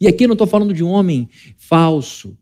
[0.01, 2.37] E aqui não estou falando de um homem falso,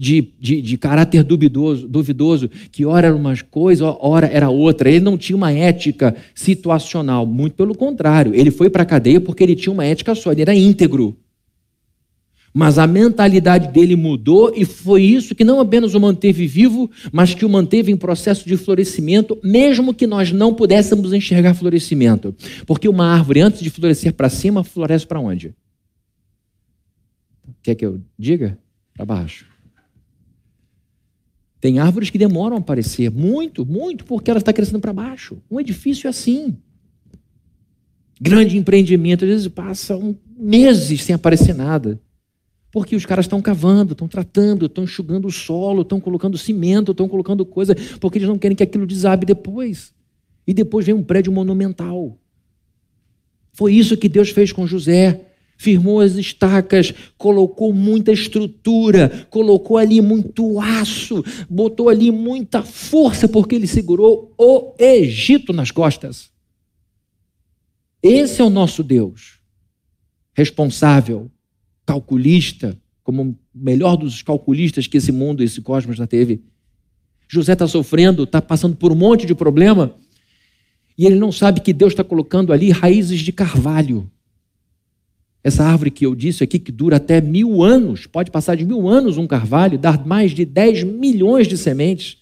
[0.00, 4.88] de, de, de caráter duvidoso, duvidoso, que ora era uma coisa, ora era outra.
[4.88, 8.34] Ele não tinha uma ética situacional, muito pelo contrário.
[8.34, 11.14] Ele foi para a cadeia porque ele tinha uma ética só, ele era íntegro.
[12.50, 17.34] Mas a mentalidade dele mudou e foi isso que não apenas o manteve vivo, mas
[17.34, 22.34] que o manteve em processo de florescimento, mesmo que nós não pudéssemos enxergar florescimento.
[22.66, 25.54] Porque uma árvore, antes de florescer para cima, floresce para onde?
[27.62, 28.58] Quer que eu diga?
[28.94, 29.49] Para baixo.
[31.60, 35.36] Tem árvores que demoram a aparecer, muito, muito, porque ela está crescendo para baixo.
[35.50, 36.56] Um edifício é assim.
[38.18, 42.00] Grande empreendimento, às vezes passam meses sem aparecer nada.
[42.72, 47.08] Porque os caras estão cavando, estão tratando, estão enxugando o solo, estão colocando cimento, estão
[47.08, 49.92] colocando coisa, porque eles não querem que aquilo desabe depois.
[50.46, 52.16] E depois vem um prédio monumental.
[53.52, 55.26] Foi isso que Deus fez com José
[55.60, 63.56] firmou as estacas, colocou muita estrutura, colocou ali muito aço, botou ali muita força, porque
[63.56, 66.30] ele segurou o Egito nas costas.
[68.02, 69.38] Esse é o nosso Deus,
[70.32, 71.30] responsável,
[71.84, 76.42] calculista, como o melhor dos calculistas que esse mundo, esse cosmos já teve.
[77.28, 79.94] José está sofrendo, está passando por um monte de problema,
[80.96, 84.10] e ele não sabe que Deus está colocando ali raízes de carvalho
[85.42, 88.88] essa árvore que eu disse aqui, que dura até mil anos, pode passar de mil
[88.88, 92.18] anos um carvalho, dar mais de 10 milhões de sementes.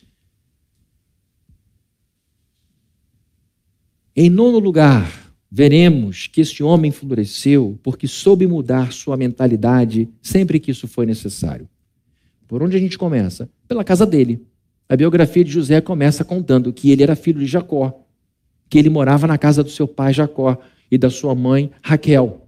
[4.14, 10.70] Em nono lugar, veremos que este homem floresceu porque soube mudar sua mentalidade sempre que
[10.70, 11.68] isso foi necessário.
[12.46, 13.48] Por onde a gente começa?
[13.66, 14.46] Pela casa dele.
[14.88, 18.04] A biografia de José começa contando que ele era filho de Jacó,
[18.70, 20.56] que ele morava na casa do seu pai Jacó
[20.90, 22.47] e da sua mãe Raquel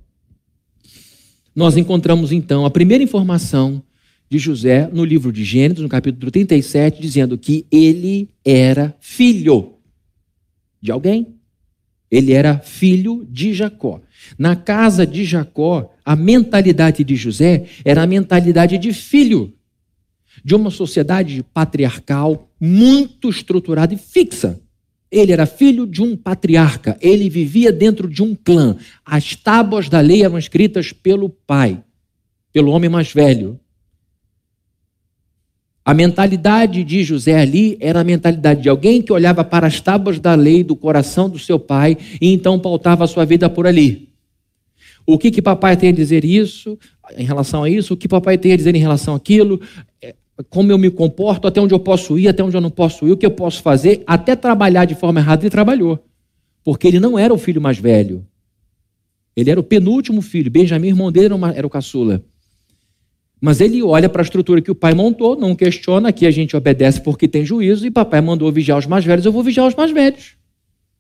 [1.55, 3.83] nós encontramos então a primeira informação
[4.31, 9.75] de José no livro de Gênesis, no capítulo 37, dizendo que ele era filho
[10.81, 11.35] de alguém.
[12.11, 14.01] Ele era filho de Jacó.
[14.39, 19.53] Na casa de Jacó, a mentalidade de José era a mentalidade de filho
[20.45, 24.61] de uma sociedade patriarcal muito estruturada e fixa.
[25.11, 28.77] Ele era filho de um patriarca, ele vivia dentro de um clã.
[29.05, 31.83] As tábuas da lei eram escritas pelo pai,
[32.53, 33.59] pelo homem mais velho.
[35.85, 40.21] A mentalidade de José ali era a mentalidade de alguém que olhava para as tábuas
[40.21, 44.09] da lei do coração do seu pai e então pautava a sua vida por ali.
[45.05, 46.79] O que que papai tem a dizer isso
[47.17, 47.95] em relação a isso?
[47.95, 49.61] O que papai tem a dizer em relação àquilo?
[50.49, 53.13] Como eu me comporto, até onde eu posso ir, até onde eu não posso ir,
[53.13, 55.99] o que eu posso fazer, até trabalhar de forma errada, ele trabalhou.
[56.65, 58.27] Porque ele não era o filho mais velho.
[59.37, 60.51] Ele era o penúltimo filho.
[60.51, 62.25] Benjamim, irmão dele, era, o caçula.
[63.41, 66.57] Mas ele olha para a estrutura que o pai montou, não questiona, aqui a gente
[66.57, 69.75] obedece porque tem juízo, e papai mandou vigiar os mais velhos, eu vou vigiar os
[69.75, 70.37] mais velhos.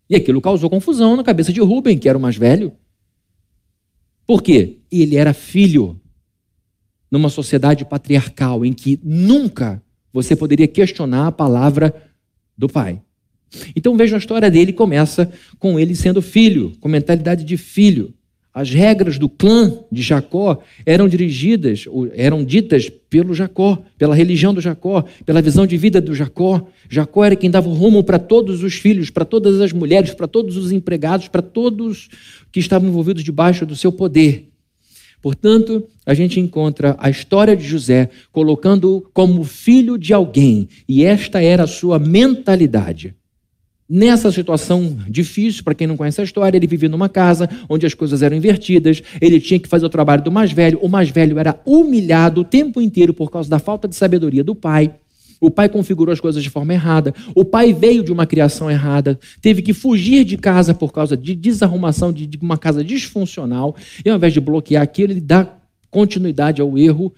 [0.08, 2.72] E aquilo causou confusão na cabeça de Rubem, que era o mais velho.
[4.26, 4.78] Por quê?
[4.90, 6.00] Ele era filho
[7.10, 11.94] numa sociedade patriarcal em que nunca você poderia questionar a palavra
[12.56, 13.00] do pai.
[13.74, 18.14] Então veja a história dele começa com ele sendo filho, com mentalidade de filho.
[18.52, 24.60] As regras do clã de Jacó eram dirigidas, eram ditas pelo Jacó, pela religião do
[24.60, 26.66] Jacó, pela visão de vida do Jacó.
[26.88, 30.26] Jacó era quem dava o rumo para todos os filhos, para todas as mulheres, para
[30.26, 32.08] todos os empregados, para todos
[32.50, 34.49] que estavam envolvidos debaixo do seu poder.
[35.22, 41.42] Portanto, a gente encontra a história de José colocando como filho de alguém, e esta
[41.42, 43.14] era a sua mentalidade.
[43.92, 47.92] Nessa situação difícil, para quem não conhece a história, ele vivia numa casa onde as
[47.92, 51.40] coisas eram invertidas, ele tinha que fazer o trabalho do mais velho, o mais velho
[51.40, 54.94] era humilhado o tempo inteiro por causa da falta de sabedoria do pai.
[55.40, 57.14] O pai configurou as coisas de forma errada.
[57.34, 61.34] O pai veio de uma criação errada, teve que fugir de casa por causa de
[61.34, 63.74] desarrumação de uma casa disfuncional.
[64.04, 65.48] E ao invés de bloquear aquilo, ele dá
[65.90, 67.12] continuidade ao erro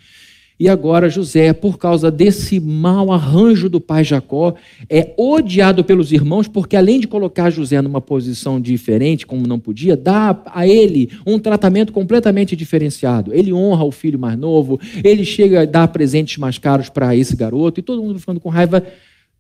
[0.63, 4.55] e agora José, por causa desse mau arranjo do pai Jacó,
[4.89, 9.97] é odiado pelos irmãos, porque além de colocar José numa posição diferente, como não podia,
[9.97, 13.35] dá a ele um tratamento completamente diferenciado.
[13.35, 17.35] Ele honra o filho mais novo, ele chega a dar presentes mais caros para esse
[17.35, 18.87] garoto, e todo mundo ficando com raiva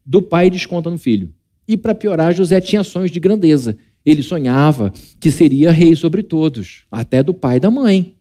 [0.04, 1.32] do pai e desconta no filho.
[1.68, 3.78] E para piorar, José tinha sonhos de grandeza.
[4.04, 8.16] Ele sonhava que seria rei sobre todos, até do pai e da mãe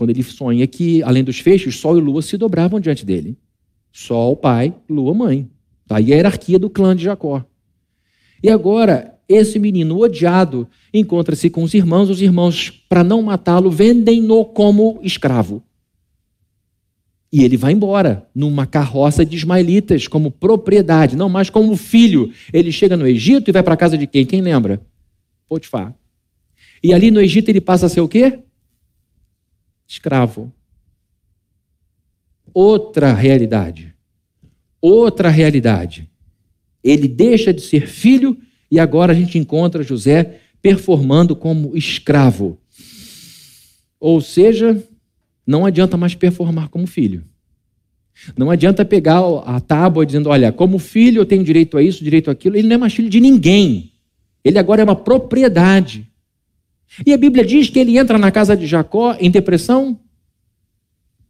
[0.00, 3.36] quando ele sonha que, além dos feixes, Sol e Lua se dobravam diante dele.
[3.92, 5.46] Sol, pai, Lua, mãe.
[5.86, 7.44] Tá aí a hierarquia do clã de Jacó.
[8.42, 14.42] E agora, esse menino odiado encontra-se com os irmãos, os irmãos, para não matá-lo, vendem-no
[14.46, 15.62] como escravo.
[17.30, 22.32] E ele vai embora numa carroça de ismaelitas, como propriedade, não mais como filho.
[22.54, 24.24] Ele chega no Egito e vai para a casa de quem?
[24.24, 24.80] Quem lembra?
[25.46, 25.94] Potifar.
[26.82, 28.38] E ali no Egito ele passa a ser o quê?
[29.90, 30.52] Escravo.
[32.54, 33.92] Outra realidade.
[34.80, 36.08] Outra realidade.
[36.82, 38.38] Ele deixa de ser filho
[38.70, 42.56] e agora a gente encontra José performando como escravo.
[43.98, 44.82] Ou seja,
[45.44, 47.24] não adianta mais performar como filho.
[48.36, 52.28] Não adianta pegar a tábua dizendo: olha, como filho eu tenho direito a isso, direito
[52.28, 52.56] a aquilo.
[52.56, 53.92] Ele não é mais filho de ninguém.
[54.44, 56.09] Ele agora é uma propriedade.
[57.06, 59.98] E a Bíblia diz que ele entra na casa de Jacó em depressão,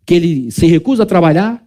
[0.07, 1.65] que ele se recusa a trabalhar,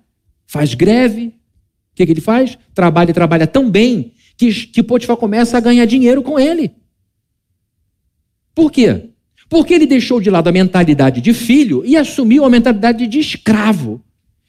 [0.48, 1.28] faz greve.
[1.28, 2.58] O que, que ele faz?
[2.74, 6.72] Trabalha e trabalha tão bem que, que Potifar começa a ganhar dinheiro com ele.
[8.56, 9.10] Por quê?
[9.48, 14.02] Porque ele deixou de lado a mentalidade de filho e assumiu a mentalidade de escravo.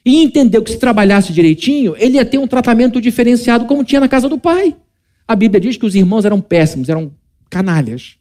[0.05, 4.09] E entendeu que se trabalhasse direitinho, ele ia ter um tratamento diferenciado como tinha na
[4.09, 4.77] casa do pai.
[5.27, 7.13] A Bíblia diz que os irmãos eram péssimos, eram
[7.49, 8.17] canalhas.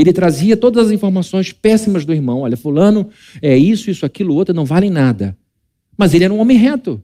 [0.00, 2.42] Ele trazia todas as informações péssimas do irmão.
[2.42, 3.08] Olha, fulano
[3.42, 5.36] é isso, isso, aquilo, outro, não valem nada.
[5.96, 7.02] Mas ele era um homem reto.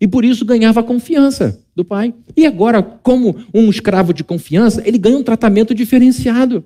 [0.00, 2.14] E por isso ganhava a confiança do pai.
[2.36, 6.64] E agora, como um escravo de confiança, ele ganha um tratamento diferenciado.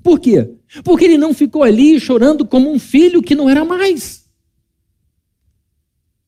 [0.00, 0.48] Por quê?
[0.84, 4.26] Porque ele não ficou ali chorando como um filho que não era mais.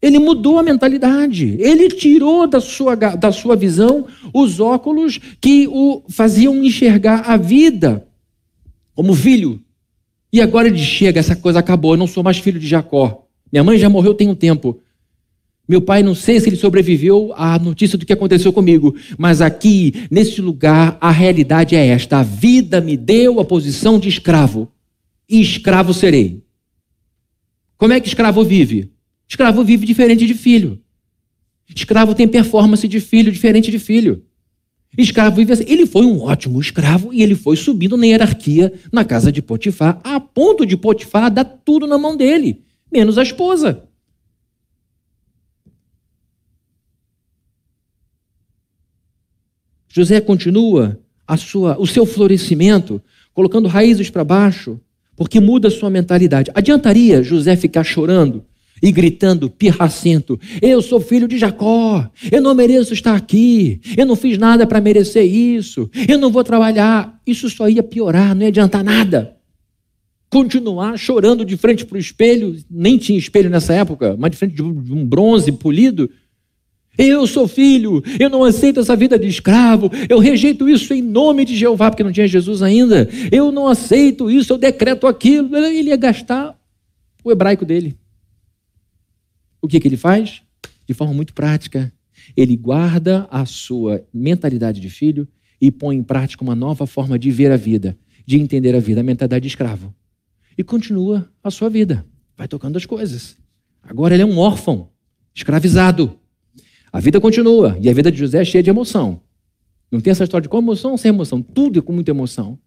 [0.02, 1.56] Ele mudou a mentalidade.
[1.60, 8.07] Ele tirou da sua, da sua visão os óculos que o faziam enxergar a vida
[8.98, 9.62] como filho.
[10.32, 13.28] E agora ele chega, essa coisa acabou, eu não sou mais filho de Jacó.
[13.52, 14.82] Minha mãe já morreu tem um tempo.
[15.68, 20.08] Meu pai, não sei se ele sobreviveu à notícia do que aconteceu comigo, mas aqui,
[20.10, 24.68] nesse lugar, a realidade é esta: a vida me deu a posição de escravo,
[25.28, 26.42] e escravo serei.
[27.76, 28.90] Como é que escravo vive?
[29.28, 30.80] Escravo vive diferente de filho.
[31.72, 34.24] Escravo tem performance de filho diferente de filho.
[34.96, 35.64] Escravo assim.
[35.66, 40.00] Ele foi um ótimo escravo e ele foi subindo na hierarquia na casa de Potifar,
[40.02, 43.84] a ponto de Potifar dar tudo na mão dele, menos a esposa.
[49.88, 53.02] José continua a sua, o seu florescimento,
[53.34, 54.80] colocando raízes para baixo,
[55.16, 56.50] porque muda sua mentalidade.
[56.54, 58.44] Adiantaria José ficar chorando
[58.82, 64.16] e gritando pirracento: Eu sou filho de Jacó, eu não mereço estar aqui, eu não
[64.16, 67.20] fiz nada para merecer isso, eu não vou trabalhar.
[67.26, 69.36] Isso só ia piorar, não ia adiantar nada.
[70.30, 74.54] Continuar chorando de frente para o espelho, nem tinha espelho nessa época, mas de frente
[74.54, 76.10] de um bronze polido,
[76.98, 81.44] Eu sou filho, eu não aceito essa vida de escravo, eu rejeito isso em nome
[81.44, 83.08] de Jeová, porque não tinha Jesus ainda.
[83.30, 85.56] Eu não aceito isso, eu decreto aquilo.
[85.56, 86.58] Ele ia gastar
[87.22, 87.96] o hebraico dele.
[89.60, 90.42] O que, que ele faz?
[90.86, 91.92] De forma muito prática.
[92.36, 95.26] Ele guarda a sua mentalidade de filho
[95.60, 97.96] e põe em prática uma nova forma de ver a vida,
[98.26, 99.94] de entender a vida, a mentalidade de escravo.
[100.56, 102.04] E continua a sua vida,
[102.36, 103.36] vai tocando as coisas.
[103.82, 104.90] Agora ele é um órfão,
[105.34, 106.18] escravizado.
[106.92, 107.76] A vida continua.
[107.80, 109.20] E a vida de José é cheia de emoção.
[109.90, 111.40] Não tem essa história de com emoção sem emoção.
[111.40, 112.58] Tudo é com muita emoção.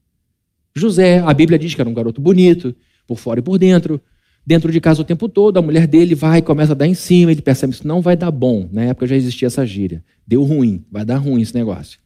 [0.76, 2.76] José, a Bíblia diz que era um garoto bonito,
[3.06, 4.02] por fora e por dentro.
[4.46, 7.32] Dentro de casa o tempo todo, a mulher dele vai começa a dar em cima.
[7.32, 8.68] Ele percebe isso não vai dar bom.
[8.72, 10.04] Na época já existia essa gíria.
[10.26, 12.00] Deu ruim, vai dar ruim esse negócio.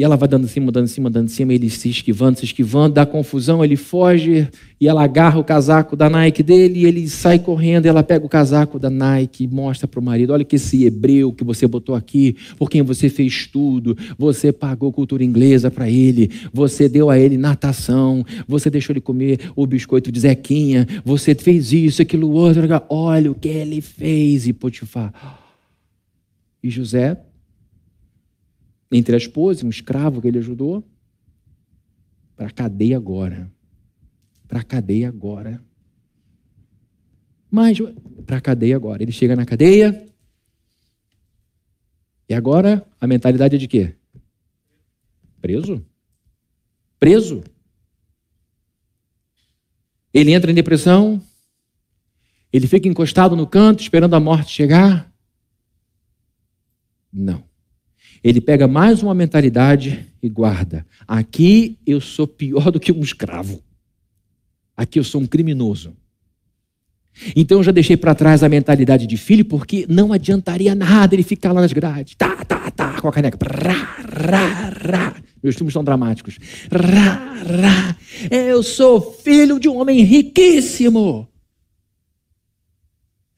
[0.00, 2.38] E ela vai dando em cima, dando em cima, dando em cima, ele se esquivando,
[2.38, 4.48] se esquivando, dá confusão, ele foge,
[4.80, 8.24] e ela agarra o casaco da Nike dele, e ele sai correndo, e ela pega
[8.24, 11.66] o casaco da Nike e mostra para o marido: olha que esse hebreu que você
[11.66, 17.10] botou aqui, por quem você fez tudo, você pagou cultura inglesa para ele, você deu
[17.10, 22.30] a ele natação, você deixou ele comer o biscoito de Zequinha, você fez isso, aquilo
[22.30, 25.12] outro, olha o que ele fez, e Potifar.
[26.62, 27.18] E José
[28.90, 30.84] entre a esposa, um escravo que ele ajudou,
[32.36, 33.50] para a cadeia agora.
[34.48, 35.62] Para a cadeia agora.
[37.50, 37.78] Mas,
[38.26, 39.02] para a cadeia agora.
[39.02, 40.06] Ele chega na cadeia.
[42.28, 43.94] E agora a mentalidade é de quê?
[45.40, 45.84] Preso.
[46.98, 47.42] Preso.
[50.12, 51.22] Ele entra em depressão.
[52.52, 55.12] Ele fica encostado no canto, esperando a morte chegar.
[57.12, 57.49] Não.
[58.22, 60.86] Ele pega mais uma mentalidade e guarda.
[61.08, 63.62] Aqui eu sou pior do que um escravo.
[64.76, 65.94] Aqui eu sou um criminoso.
[67.34, 71.22] Então eu já deixei para trás a mentalidade de filho, porque não adiantaria nada ele
[71.22, 72.14] ficar lá nas grades.
[72.14, 73.38] Tá, tá, tá, com a caneca.
[73.42, 75.16] Rá, rá, rá.
[75.42, 76.38] Meus filmes são dramáticos.
[76.70, 77.96] Rá, rá.
[78.30, 81.29] Eu sou filho de um homem riquíssimo.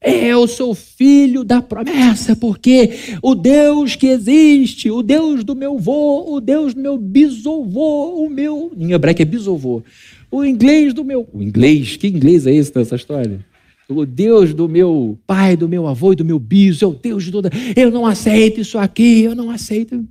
[0.03, 2.91] Eu sou filho da promessa, porque
[3.21, 8.29] o Deus que existe, o Deus do meu vô, o Deus do meu bisavô, o
[8.29, 8.73] meu.
[8.77, 9.81] Em hebraico é bisavô.
[10.29, 11.27] O inglês do meu.
[11.31, 11.95] O inglês?
[11.95, 13.45] Que inglês é esse nessa história?
[13.87, 17.23] O Deus do meu pai, do meu avô e do meu biso, é o Deus
[17.23, 17.49] de toda.
[17.75, 20.05] Eu não aceito isso aqui, eu não aceito.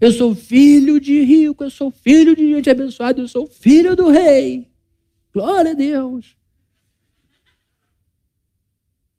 [0.00, 4.08] Eu sou filho de rico, eu sou filho de gente abençoada, eu sou filho do
[4.08, 4.66] rei.
[5.34, 6.35] Glória a Deus.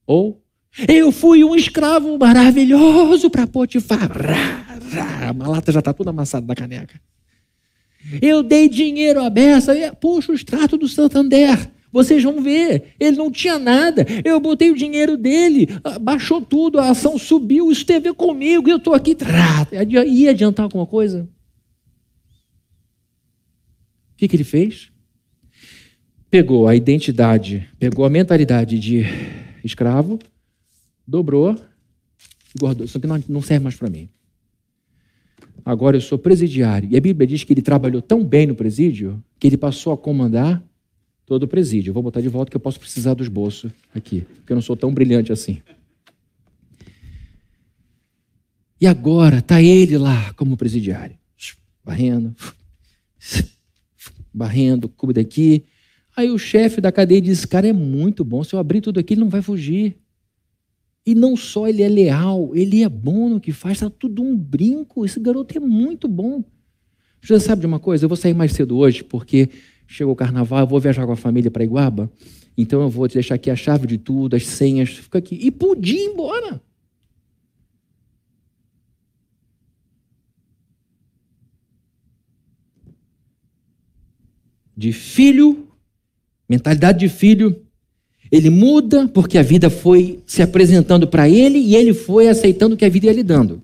[0.08, 0.42] Ou
[0.88, 4.12] eu fui um escravo maravilhoso para Potifar.
[5.28, 7.00] A malata já está toda amassada da caneca.
[8.22, 9.74] Eu dei dinheiro à beça.
[10.00, 11.72] Puxa o extrato do Santander.
[11.92, 14.06] Vocês vão ver, ele não tinha nada.
[14.24, 18.76] Eu botei o dinheiro dele, ah, baixou tudo, a ação subiu, isso teve comigo, eu
[18.76, 19.16] estou aqui.
[20.06, 21.28] Ia adiantar alguma coisa?
[24.14, 24.92] O que, que ele fez?
[26.30, 29.06] Pegou a identidade, pegou a mentalidade de
[29.68, 30.18] escravo,
[31.08, 31.56] dobrou
[32.58, 32.86] guardou.
[32.86, 34.10] Isso aqui não, não serve mais para mim.
[35.64, 36.90] Agora eu sou presidiário.
[36.92, 39.98] E a Bíblia diz que ele trabalhou tão bem no presídio que ele passou a
[39.98, 40.64] comandar
[41.26, 41.90] todo o presídio.
[41.90, 44.62] Eu vou botar de volta que eu posso precisar do esboço aqui, porque eu não
[44.62, 45.62] sou tão brilhante assim.
[48.80, 51.18] E agora está ele lá como presidiário,
[51.84, 52.36] barrendo,
[54.34, 55.66] barrendo, cubo daqui,
[56.18, 59.14] Aí o chefe da cadeia disse: cara é muito bom, se eu abrir tudo aqui,
[59.14, 59.96] ele não vai fugir.
[61.06, 64.36] E não só ele é leal, ele é bom no que faz, está tudo um
[64.36, 65.06] brinco.
[65.06, 66.44] Esse garoto é muito bom.
[67.22, 68.04] Você sabe de uma coisa?
[68.04, 69.50] Eu vou sair mais cedo hoje, porque
[69.86, 72.12] chegou o carnaval, eu vou viajar com a família para Iguaba.
[72.58, 75.38] Então eu vou te deixar aqui a chave de tudo, as senhas, fica aqui.
[75.40, 76.60] E podia ir embora.
[84.76, 85.67] De filho
[86.48, 87.64] Mentalidade de filho.
[88.32, 92.78] Ele muda porque a vida foi se apresentando para ele e ele foi aceitando o
[92.78, 93.62] que a vida ia lhe dando.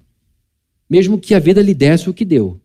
[0.90, 2.60] Mesmo que a vida lhe desse o que deu.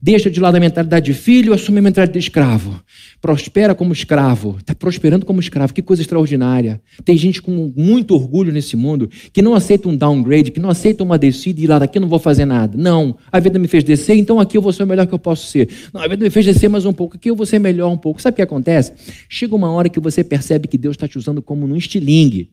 [0.00, 2.80] Deixa de lado a mentalidade de filho, assume a mentalidade de escravo.
[3.20, 4.56] Prospera como escravo.
[4.58, 5.72] Está prosperando como escravo.
[5.72, 6.82] Que coisa extraordinária.
[7.02, 11.02] Tem gente com muito orgulho nesse mundo que não aceita um downgrade, que não aceita
[11.02, 12.76] uma descida e lá daqui não vou fazer nada.
[12.76, 13.16] Não.
[13.32, 15.46] A vida me fez descer, então aqui eu vou ser o melhor que eu posso
[15.46, 15.68] ser.
[15.92, 17.98] Não, a vida me fez descer mais um pouco, aqui eu vou ser melhor um
[17.98, 18.20] pouco.
[18.20, 18.92] Sabe o que acontece?
[19.28, 22.50] Chega uma hora que você percebe que Deus está te usando como num estilingue.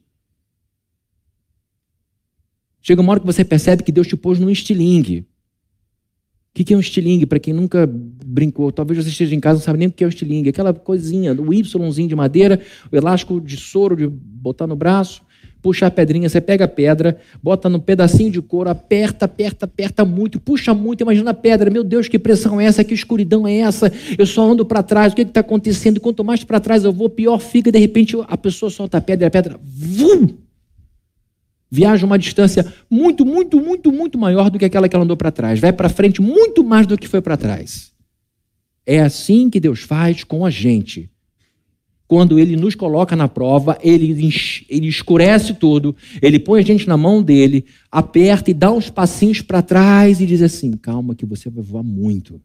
[2.81, 5.27] Chega uma hora que você percebe que Deus te pôs num estilingue.
[6.55, 7.25] O que é um estilingue?
[7.25, 10.03] Para quem nunca brincou, talvez você esteja em casa e não sabe nem o que
[10.03, 10.49] é um estilingue.
[10.49, 12.59] Aquela coisinha, o Yzinho de madeira,
[12.91, 15.23] o elástico de soro de botar no braço,
[15.63, 20.05] puxar a pedrinha, você pega a pedra, bota num pedacinho de couro, aperta, aperta, aperta
[20.05, 23.57] muito, puxa muito, imagina a pedra, meu Deus, que pressão é essa, que escuridão é
[23.59, 25.99] essa, eu só ando para trás, o que está acontecendo?
[25.99, 29.25] Quanto mais para trás eu vou, pior fica, de repente a pessoa solta a pedra
[29.25, 30.35] e a pedra, vum,
[31.73, 35.31] viaja uma distância muito, muito, muito, muito maior do que aquela que ela andou para
[35.31, 37.91] trás, vai para frente muito mais do que foi para trás.
[38.85, 41.09] É assim que Deus faz com a gente
[42.05, 44.11] quando ele nos coloca na prova, ele,
[44.69, 49.41] ele escurece tudo, ele põe a gente na mão dele, aperta e dá uns passinhos
[49.41, 52.39] para trás e diz assim: calma, que você vai voar muito.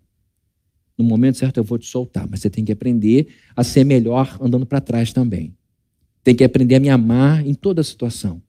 [0.96, 4.38] No momento certo eu vou te soltar, mas você tem que aprender a ser melhor
[4.40, 5.54] andando para trás também.
[6.24, 8.40] Tem que aprender a me amar em toda situação.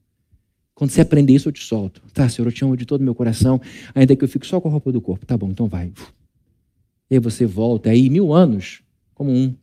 [0.80, 2.00] Quando você aprender isso, eu te solto.
[2.14, 3.60] Tá, Senhor, eu te amo de todo o meu coração,
[3.94, 5.26] ainda que eu fique só com a roupa do corpo.
[5.26, 5.92] Tá bom, então vai.
[7.10, 8.80] E aí você volta aí mil anos
[9.12, 9.54] como um.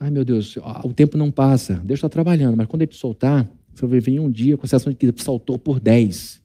[0.00, 1.74] Ai, meu Deus, o tempo não passa.
[1.84, 4.66] Deus está trabalhando, mas quando ele te soltar, você vai vir um dia com a
[4.66, 6.40] sensação de que saltou por 10.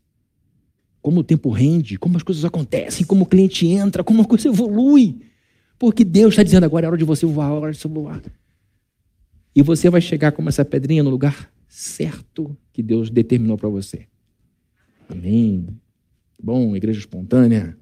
[1.02, 4.50] Como o tempo rende, como as coisas acontecem, como o cliente entra, como a coisa
[4.50, 5.22] evolui.
[5.80, 8.22] Porque Deus está dizendo agora é hora de você voar, é hora de você voar.
[9.56, 14.06] E você vai chegar como essa pedrinha no lugar certo que Deus determinou para você.
[15.10, 15.68] Amém.
[16.42, 17.76] Bom, igreja espontânea.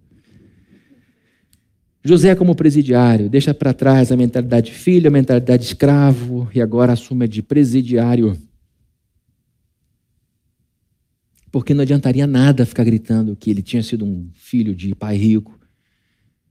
[2.01, 6.61] José, como presidiário, deixa para trás a mentalidade de filho, a mentalidade de escravo e
[6.61, 8.37] agora assume a de presidiário.
[11.51, 15.59] Porque não adiantaria nada ficar gritando que ele tinha sido um filho de pai rico.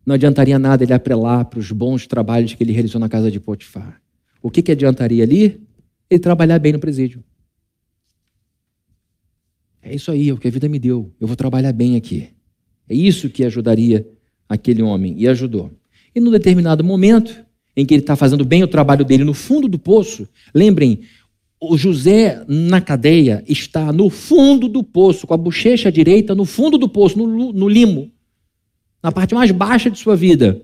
[0.04, 3.40] Não adiantaria nada ele apelar para os bons trabalhos que ele realizou na casa de
[3.40, 3.98] Potifar.
[4.42, 5.66] O que, que adiantaria ali?
[6.10, 7.24] Ele trabalhar bem no presídio.
[9.82, 11.10] É isso aí, é o que a vida me deu.
[11.20, 12.28] Eu vou trabalhar bem aqui.
[12.88, 14.06] É isso que ajudaria
[14.48, 15.70] aquele homem e ajudou.
[16.14, 17.44] E num determinado momento,
[17.76, 21.00] em que ele está fazendo bem o trabalho dele no fundo do poço, lembrem,
[21.60, 26.78] o José na cadeia está no fundo do poço, com a bochecha direita no fundo
[26.78, 28.10] do poço, no, no limo,
[29.02, 30.62] na parte mais baixa de sua vida.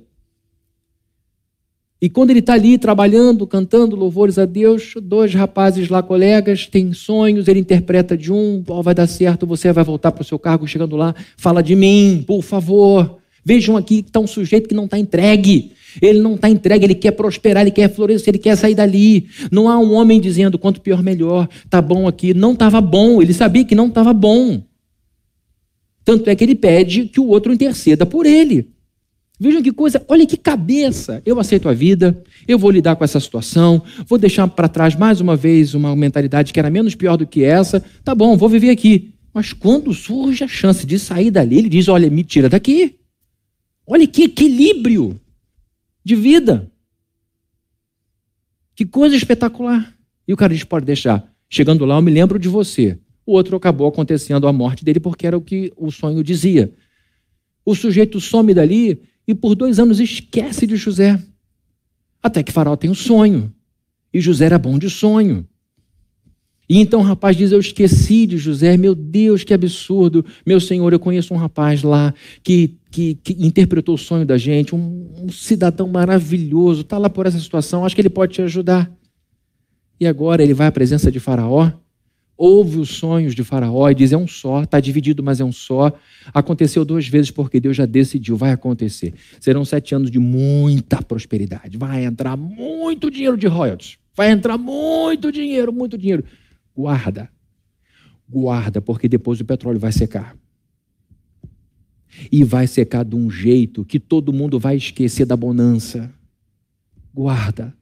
[2.01, 6.93] E quando ele está ali trabalhando, cantando louvores a Deus, dois rapazes lá, colegas, têm
[6.93, 10.39] sonhos, ele interpreta de um, oh, vai dar certo, você vai voltar para o seu
[10.39, 13.17] cargo, chegando lá, fala de mim, por favor.
[13.43, 15.73] Vejam aqui que está um sujeito que não está entregue.
[16.03, 19.29] Ele não está entregue, ele quer prosperar, ele quer florescer, ele quer sair dali.
[19.51, 21.49] Não há um homem dizendo quanto pior, melhor.
[21.71, 22.35] Tá bom aqui.
[22.35, 23.23] Não estava bom.
[23.23, 24.63] Ele sabia que não estava bom.
[26.05, 28.69] Tanto é que ele pede que o outro interceda por ele.
[29.39, 31.23] Vejam que coisa, olha que cabeça.
[31.25, 35.21] Eu aceito a vida, eu vou lidar com essa situação, vou deixar para trás mais
[35.21, 37.85] uma vez uma mentalidade que era menos pior do que essa.
[38.03, 39.13] Tá bom, vou viver aqui.
[39.35, 42.99] Mas quando surge a chance de sair dali, ele diz: Olha, me tira daqui.
[43.87, 45.21] Olha que equilíbrio
[46.03, 46.73] de vida.
[48.75, 49.95] Que coisa espetacular.
[50.27, 51.31] E o cara diz: pode deixar.
[51.49, 52.99] Chegando lá, eu me lembro de você.
[53.27, 56.73] O outro acabou acontecendo a morte dele porque era o que o sonho dizia.
[57.65, 61.21] O sujeito some dali e por dois anos esquece de José.
[62.23, 63.53] Até que Faraó tem um sonho.
[64.13, 65.47] E José era bom de sonho.
[66.69, 70.25] E então o rapaz diz: Eu esqueci de José, meu Deus, que absurdo.
[70.45, 72.13] Meu senhor, eu conheço um rapaz lá
[72.43, 77.27] que, que, que interpretou o sonho da gente, um, um cidadão maravilhoso, está lá por
[77.27, 78.91] essa situação, acho que ele pode te ajudar.
[80.01, 81.71] E agora ele vai à presença de Faraó,
[82.37, 85.53] ouve os sonhos de Faraó e diz: É um só, está dividido, mas é um
[85.53, 85.93] só.
[86.35, 89.15] Aconteceu duas vezes porque Deus já decidiu, vai acontecer.
[89.41, 95.33] Serão sete anos de muita prosperidade, vai entrar muito dinheiro de royalties, vai entrar muito
[95.33, 96.25] dinheiro, muito dinheiro.
[96.75, 97.31] Guarda.
[98.29, 100.37] Guarda, porque depois o petróleo vai secar.
[102.31, 106.13] E vai secar de um jeito que todo mundo vai esquecer da bonança.
[107.15, 107.75] Guarda.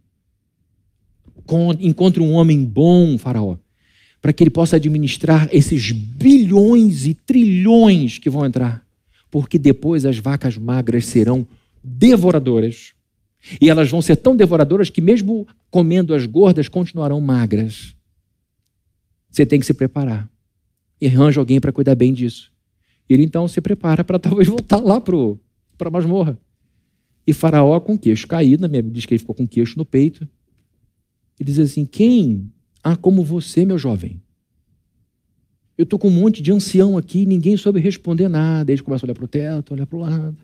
[1.81, 3.57] Encontre um homem bom, Faraó,
[4.25, 8.83] para que ele possa administrar esses bilhões e trilhões que vão entrar.
[9.31, 11.47] Porque depois as vacas magras serão
[11.83, 12.95] devoradoras.
[13.61, 17.95] E elas vão ser tão devoradoras que, mesmo comendo as gordas, continuarão magras.
[19.31, 20.27] Você tem que se preparar.
[20.99, 22.51] E arranja alguém para cuidar bem disso.
[23.07, 25.19] Ele então se prepara para talvez voltar lá para
[25.89, 26.39] a masmorra.
[27.27, 30.27] E Faraó, com queixo caído, minha diz que ele ficou com queixo no peito,
[31.39, 32.51] e diz assim: Quem
[32.85, 34.21] ah, como você, meu jovem?
[35.77, 38.71] Eu estou com um monte de ancião aqui, ninguém soube responder nada.
[38.71, 40.37] Ele começa a olhar para o teto, olhar para o lado.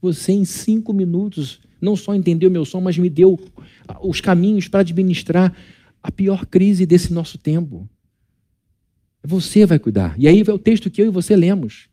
[0.00, 3.40] Você, em cinco minutos, não só entendeu meu som, mas me deu
[4.02, 5.56] os caminhos para administrar
[6.02, 7.88] a pior crise desse nosso tempo.
[9.24, 10.14] Você vai cuidar.
[10.18, 11.88] E aí é o texto que eu e você lemos.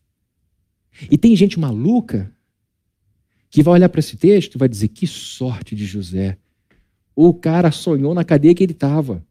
[1.10, 2.32] E tem gente maluca
[3.50, 6.38] que vai olhar para esse texto e vai dizer: que sorte de José.
[7.16, 9.26] O cara sonhou na cadeia que ele estava.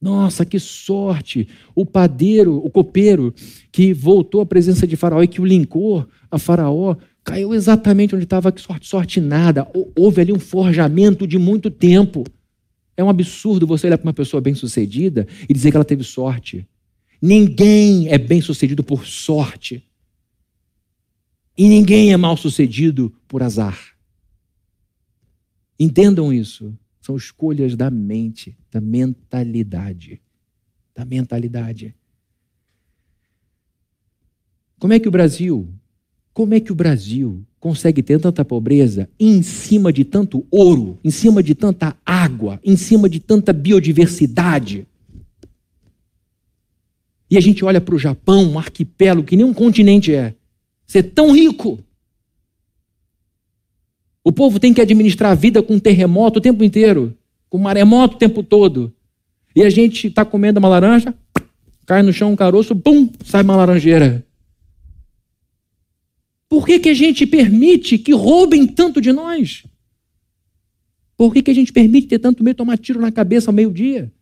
[0.00, 1.48] Nossa, que sorte!
[1.74, 3.34] O padeiro, o copeiro,
[3.72, 8.24] que voltou à presença de Faraó e que o linkou a Faraó, caiu exatamente onde
[8.24, 8.52] estava.
[8.52, 9.66] Que sorte, sorte nada.
[9.96, 12.24] Houve ali um forjamento de muito tempo.
[12.96, 16.66] É um absurdo você olhar para uma pessoa bem-sucedida e dizer que ela teve sorte.
[17.20, 19.84] Ninguém é bem-sucedido por sorte.
[21.56, 23.78] E ninguém é mal-sucedido por azar.
[25.78, 26.72] Entendam isso.
[27.08, 30.20] São escolhas da mente, da mentalidade.
[30.94, 31.94] Da mentalidade.
[34.78, 35.66] Como é que o Brasil,
[36.34, 41.10] como é que o Brasil consegue ter tanta pobreza em cima de tanto ouro, em
[41.10, 44.86] cima de tanta água, em cima de tanta biodiversidade?
[47.30, 50.34] E a gente olha para o Japão, um arquipélago que nem um continente é,
[50.86, 51.82] ser tão rico.
[54.28, 57.16] O povo tem que administrar a vida com terremoto o tempo inteiro,
[57.48, 58.92] com maremoto o tempo todo.
[59.56, 61.14] E a gente está comendo uma laranja,
[61.86, 64.22] cai no chão um caroço, pum, sai uma laranjeira.
[66.46, 69.64] Por que, que a gente permite que roubem tanto de nós?
[71.16, 73.54] Por que, que a gente permite ter tanto medo de tomar tiro na cabeça ao
[73.54, 74.12] meio-dia?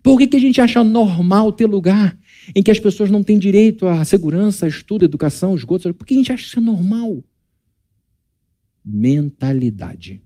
[0.00, 2.16] Por que, que a gente acha normal ter lugar
[2.54, 5.92] em que as pessoas não têm direito à segurança, estudo, educação, esgoto?
[5.92, 7.24] Por que a gente acha normal?
[8.84, 10.22] Mentalidade.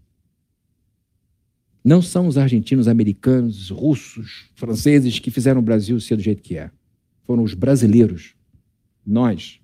[1.84, 6.56] Não são os argentinos, americanos, russos, franceses que fizeram o Brasil ser do jeito que
[6.56, 6.70] é.
[7.22, 8.34] Foram os brasileiros.
[9.06, 9.60] Nós.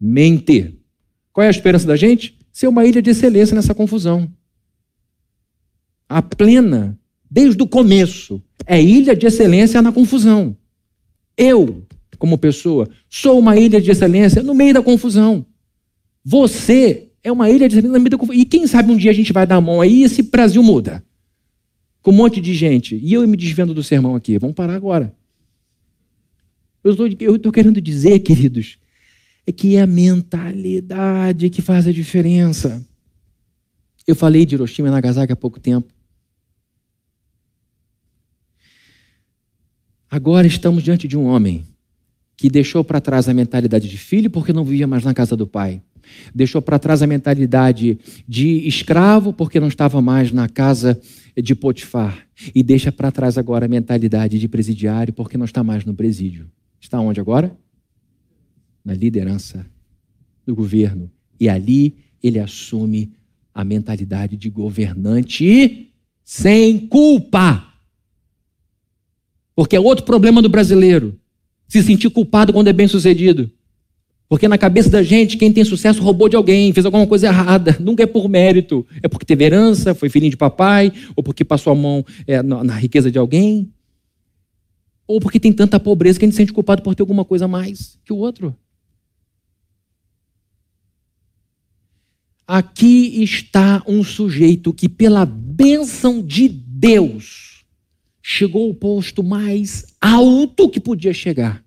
[0.00, 0.78] Mente.
[1.32, 2.38] Qual é a esperança da gente?
[2.52, 4.32] Ser uma ilha de excelência nessa confusão.
[6.08, 6.98] A plena,
[7.28, 10.56] desde o começo, é ilha de excelência na confusão.
[11.36, 11.84] Eu,
[12.18, 15.44] como pessoa, sou uma ilha de excelência no meio da confusão.
[16.30, 17.78] Você é uma ilha de
[18.34, 20.62] E quem sabe um dia a gente vai dar a mão aí e esse Brasil
[20.62, 21.02] muda.
[22.02, 22.96] Com um monte de gente.
[22.96, 24.36] E eu me desvendo do sermão aqui.
[24.36, 25.16] Vamos parar agora.
[26.84, 26.92] Eu
[27.36, 28.76] estou querendo dizer, queridos,
[29.46, 32.86] é que é a mentalidade que faz a diferença.
[34.06, 35.90] Eu falei de Hiroshima e Nagasaki há pouco tempo.
[40.10, 41.66] Agora estamos diante de um homem
[42.36, 45.46] que deixou para trás a mentalidade de filho porque não vivia mais na casa do
[45.46, 45.82] pai.
[46.34, 51.00] Deixou para trás a mentalidade de escravo, porque não estava mais na casa
[51.36, 52.26] de Potifar.
[52.54, 56.50] E deixa para trás agora a mentalidade de presidiário, porque não está mais no presídio.
[56.80, 57.56] Está onde agora?
[58.84, 59.66] Na liderança
[60.46, 61.10] do governo.
[61.38, 63.12] E ali ele assume
[63.54, 65.90] a mentalidade de governante
[66.24, 67.64] sem culpa.
[69.54, 71.18] Porque é outro problema do brasileiro.
[71.66, 73.50] Se sentir culpado quando é bem sucedido.
[74.28, 77.76] Porque na cabeça da gente, quem tem sucesso roubou de alguém, fez alguma coisa errada.
[77.80, 78.86] Nunca é por mérito.
[79.02, 82.62] É porque teve herança, foi filhinho de papai, ou porque passou a mão é, na,
[82.62, 83.72] na, riqueza de alguém.
[85.06, 87.46] Ou porque tem tanta pobreza que a gente se sente culpado por ter alguma coisa
[87.46, 88.54] a mais que o outro.
[92.46, 97.64] Aqui está um sujeito que, pela bênção de Deus,
[98.22, 101.62] chegou ao posto mais alto que podia chegar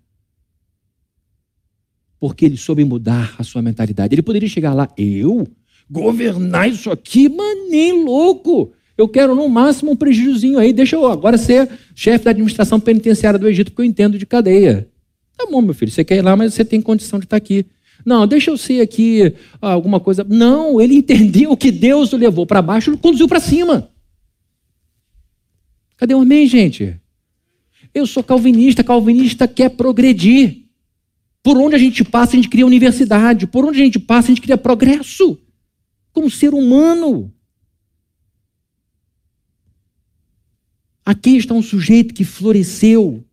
[2.22, 4.14] porque ele soube mudar a sua mentalidade.
[4.14, 5.48] Ele poderia chegar lá, eu?
[5.90, 7.28] Governar isso aqui?
[7.28, 8.72] Mas nem louco!
[8.96, 13.40] Eu quero no máximo um prejuízozinho aí, deixa eu agora ser chefe da administração penitenciária
[13.40, 14.88] do Egito, porque eu entendo de cadeia.
[15.36, 17.66] Tá bom, meu filho, você quer ir lá, mas você tem condição de estar aqui.
[18.06, 20.24] Não, deixa eu ser aqui ah, alguma coisa.
[20.24, 23.90] Não, ele entendeu que Deus o levou para baixo e conduziu para cima.
[25.98, 26.96] Cadê o amém, gente?
[27.92, 30.61] Eu sou calvinista, calvinista quer progredir.
[31.44, 33.48] Por onde a gente passa, a gente cria universidade.
[33.48, 35.39] Por onde a gente passa, a gente cria progresso.
[36.14, 37.34] Como ser humano.
[41.04, 43.24] Aqui está um sujeito que floresceu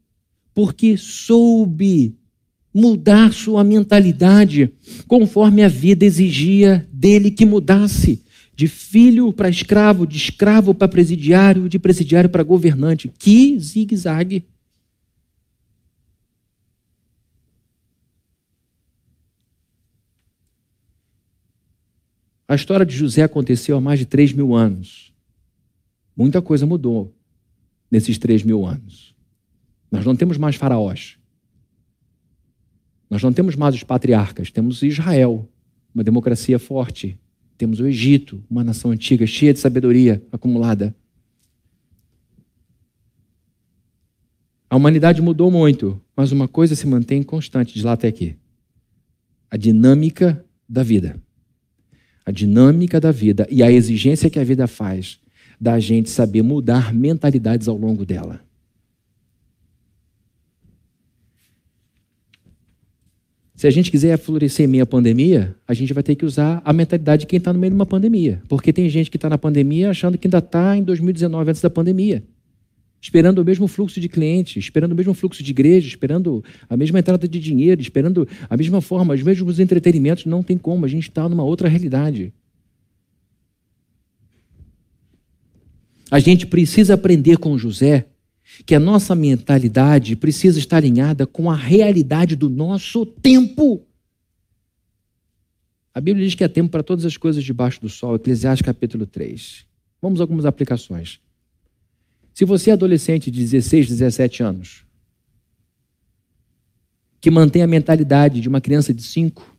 [0.55, 2.17] porque soube
[2.75, 4.73] mudar sua mentalidade
[5.07, 8.25] conforme a vida exigia dele que mudasse.
[8.55, 13.09] De filho para escravo, de escravo para presidiário, de presidiário para governante.
[13.17, 14.45] Que zigue-zague.
[22.49, 25.13] A história de José aconteceu há mais de 3 mil anos.
[26.17, 27.15] Muita coisa mudou
[27.91, 29.15] nesses 3 mil anos.
[29.93, 31.19] Nós não temos mais faraós.
[33.11, 34.51] Nós não temos mais os patriarcas.
[34.51, 35.47] Temos Israel,
[35.95, 37.19] uma democracia forte.
[37.59, 40.95] Temos o Egito, uma nação antiga, cheia de sabedoria acumulada.
[44.71, 48.37] A humanidade mudou muito, mas uma coisa se mantém constante de lá até aqui:
[49.51, 51.21] a dinâmica da vida
[52.29, 55.19] a dinâmica da vida e a exigência que a vida faz
[55.59, 58.39] da gente saber mudar mentalidades ao longo dela.
[63.55, 66.61] Se a gente quiser florescer em meio à pandemia, a gente vai ter que usar
[66.63, 68.43] a mentalidade de quem está no meio de uma pandemia.
[68.47, 71.71] Porque tem gente que está na pandemia achando que ainda está em 2019, antes da
[71.71, 72.23] pandemia.
[73.01, 76.99] Esperando o mesmo fluxo de clientes, esperando o mesmo fluxo de igreja, esperando a mesma
[76.99, 80.25] entrada de dinheiro, esperando a mesma forma, os mesmos entretenimentos.
[80.25, 82.33] Não tem como, a gente está numa outra realidade.
[86.11, 88.07] A gente precisa aprender com José
[88.65, 93.85] que a nossa mentalidade precisa estar alinhada com a realidade do nosso tempo.
[95.95, 99.07] A Bíblia diz que há tempo para todas as coisas debaixo do sol, Eclesiastes capítulo
[99.07, 99.67] 3.
[100.01, 101.21] Vamos a algumas aplicações.
[102.39, 104.85] Se você é adolescente de 16, 17 anos,
[107.21, 109.57] que mantém a mentalidade de uma criança de 5,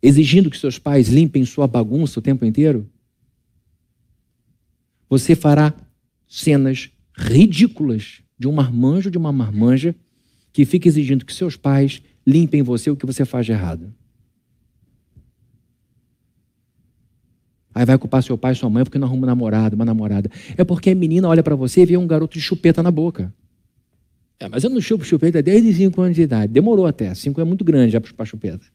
[0.00, 2.88] exigindo que seus pais limpem sua bagunça o tempo inteiro,
[5.10, 5.74] você fará
[6.28, 9.92] cenas ridículas de um marmanjo, de uma marmanja,
[10.52, 13.92] que fica exigindo que seus pais limpem você o que você faz de errado.
[17.78, 20.28] Aí vai culpar seu pai e sua mãe porque não arruma um namorado, uma namorada.
[20.56, 23.32] É porque a menina olha para você e vê um garoto de chupeta na boca.
[24.40, 26.52] É, mas eu não chupo chupeta desde 5 anos de idade.
[26.52, 27.14] Demorou até.
[27.14, 28.66] 5 é muito grande já para chupar chupeta.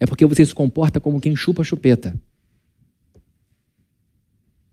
[0.00, 2.12] É porque você se comporta como quem chupa chupeta.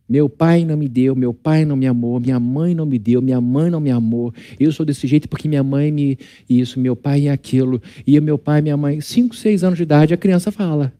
[0.09, 3.21] Meu pai não me deu, meu pai não me amou, minha mãe não me deu,
[3.21, 4.33] minha mãe não me amou.
[4.59, 6.17] Eu sou desse jeito porque minha mãe me.
[6.49, 7.79] Isso, meu pai é aquilo.
[8.07, 10.91] E meu pai e minha mãe, 5, 6 anos de idade, a criança fala.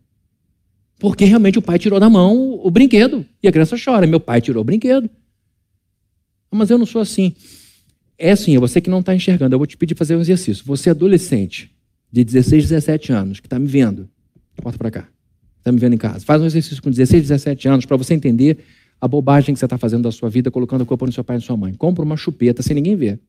[1.00, 3.26] Porque realmente o pai tirou da mão o brinquedo.
[3.42, 4.06] E a criança chora.
[4.06, 5.10] Meu pai tirou o brinquedo.
[6.52, 7.34] Mas eu não sou assim.
[8.18, 9.56] É assim, é você que não está enxergando.
[9.56, 10.66] Eu vou te pedir fazer um exercício.
[10.66, 11.72] Você é adolescente,
[12.12, 14.10] de 16, 17 anos, que está me vendo.
[14.62, 15.08] Volta para cá.
[15.60, 16.26] Está me vendo em casa.
[16.26, 18.58] Faz um exercício com 16, 17 anos para você entender
[19.00, 21.38] a bobagem que você está fazendo da sua vida colocando a culpa no seu pai
[21.38, 21.74] e na sua mãe.
[21.74, 23.22] Compra uma chupeta sem ninguém ver.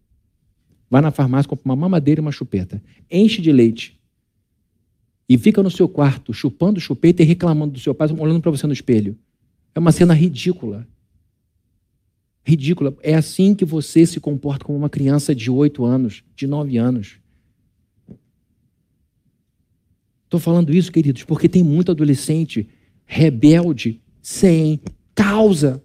[0.90, 2.82] Vai na farmácia, compra uma mamadeira e uma chupeta.
[3.08, 3.99] Enche de leite.
[5.30, 8.66] E fica no seu quarto chupando chupeta e reclamando do seu pai, olhando para você
[8.66, 9.16] no espelho.
[9.72, 10.84] É uma cena ridícula.
[12.42, 12.96] Ridícula.
[13.00, 17.20] É assim que você se comporta como uma criança de 8 anos, de 9 anos.
[20.24, 22.68] Estou falando isso, queridos, porque tem muito adolescente
[23.06, 24.80] rebelde, sem
[25.14, 25.80] causa,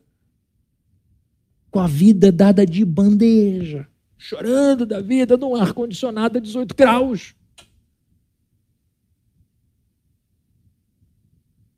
[1.70, 3.88] com a vida dada de bandeja,
[4.18, 7.36] chorando da vida num ar-condicionado a 18 graus.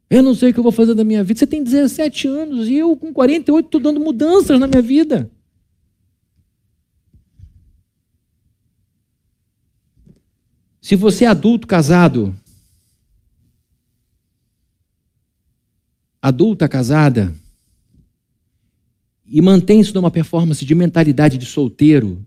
[0.10, 1.40] Eu não sei o que eu vou fazer da minha vida.
[1.40, 5.30] Você tem 17 anos e eu, com 48, estou dando mudanças na minha vida.
[10.82, 12.34] Se você é adulto casado,
[16.22, 17.36] adulta casada,
[19.26, 22.26] e mantém isso numa performance de mentalidade de solteiro,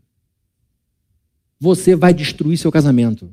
[1.58, 3.30] você vai destruir seu casamento.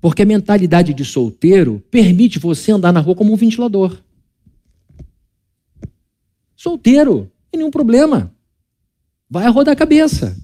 [0.00, 4.00] Porque a mentalidade de solteiro permite você andar na rua como um ventilador.
[6.56, 8.34] Solteiro, sem nenhum problema.
[9.28, 10.36] Vai rodar a cabeça.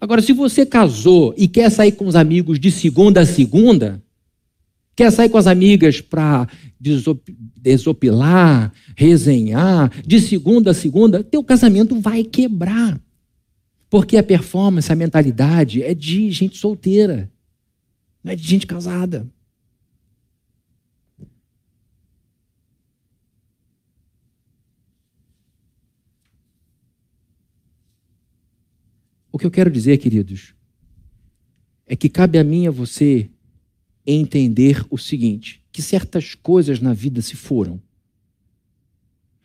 [0.00, 4.02] Agora, se você casou e quer sair com os amigos de segunda a segunda,
[4.96, 6.48] quer sair com as amigas para
[7.62, 13.00] desopilar, resenhar, de segunda a segunda, teu casamento vai quebrar.
[13.90, 17.30] Porque a performance, a mentalidade é de gente solteira,
[18.22, 19.26] não é de gente casada.
[29.32, 30.54] O que eu quero dizer, queridos,
[31.86, 33.30] é que cabe a mim e a você
[34.06, 37.80] entender o seguinte: que certas coisas na vida se foram.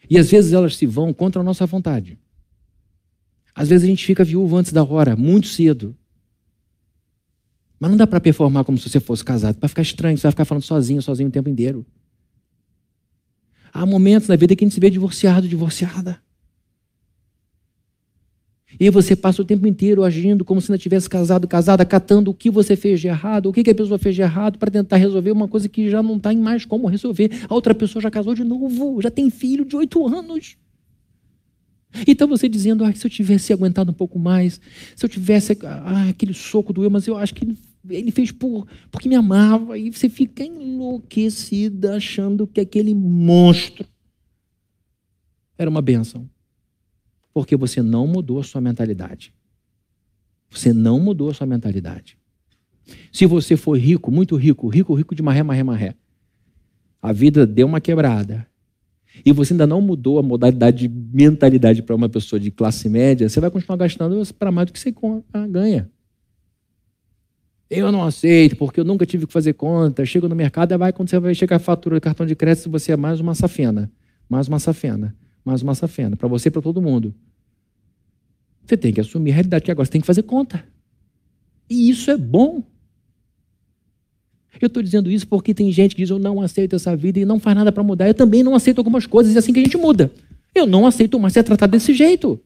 [0.10, 2.20] E às vezes elas se vão contra a nossa vontade.
[3.54, 5.96] Às vezes a gente fica viúvo antes da hora, muito cedo.
[7.80, 9.58] Mas não dá para performar como se você fosse casado.
[9.58, 11.86] Para ficar estranho, você vai ficar falando sozinho, sozinho o tempo inteiro.
[13.74, 16.20] Há momentos na vida que a gente se vê divorciado, divorciada.
[18.80, 22.34] E você passa o tempo inteiro agindo como se não tivesse casado, casada, catando o
[22.34, 25.32] que você fez de errado, o que a pessoa fez de errado, para tentar resolver
[25.32, 27.32] uma coisa que já não tem mais como resolver.
[27.48, 30.58] A outra pessoa já casou de novo, já tem filho de oito anos.
[32.08, 34.60] Então você dizendo, ah, se eu tivesse aguentado um pouco mais,
[34.96, 37.46] se eu tivesse, ah, aquele soco doeu, mas eu acho que
[37.90, 43.86] ele, fez por, porque me amava, e você fica enlouquecida achando que aquele monstro
[45.58, 46.30] era uma benção.
[47.34, 49.34] Porque você não mudou a sua mentalidade.
[50.50, 52.18] Você não mudou a sua mentalidade.
[53.12, 55.96] Se você for rico, muito rico, rico, rico de maré, maré, maré,
[57.02, 58.48] a vida deu uma quebrada.
[59.24, 63.30] E você ainda não mudou a modalidade de mentalidade para uma pessoa de classe média,
[63.30, 64.94] você vai continuar gastando para mais do que você
[65.34, 65.90] ah, ganha.
[67.70, 70.06] Eu não aceito, porque eu nunca tive que fazer conta.
[70.06, 72.70] Chego no mercado, e vai quando você vai chegar a fatura de cartão de crédito,
[72.70, 73.92] você é mais uma safena,
[74.30, 77.14] mais uma safena, mais uma safena, para você e para todo mundo.
[78.66, 80.64] Você tem que assumir a realidade que agora você tem que fazer conta.
[81.70, 82.64] E isso é bom.
[84.62, 87.26] Eu estou dizendo isso porque tem gente que diz: eu não aceito essa vida e
[87.26, 88.08] não faz nada para mudar.
[88.08, 90.12] Eu também não aceito algumas coisas e é assim que a gente muda.
[90.54, 92.40] Eu não aceito mais ser tratado desse jeito.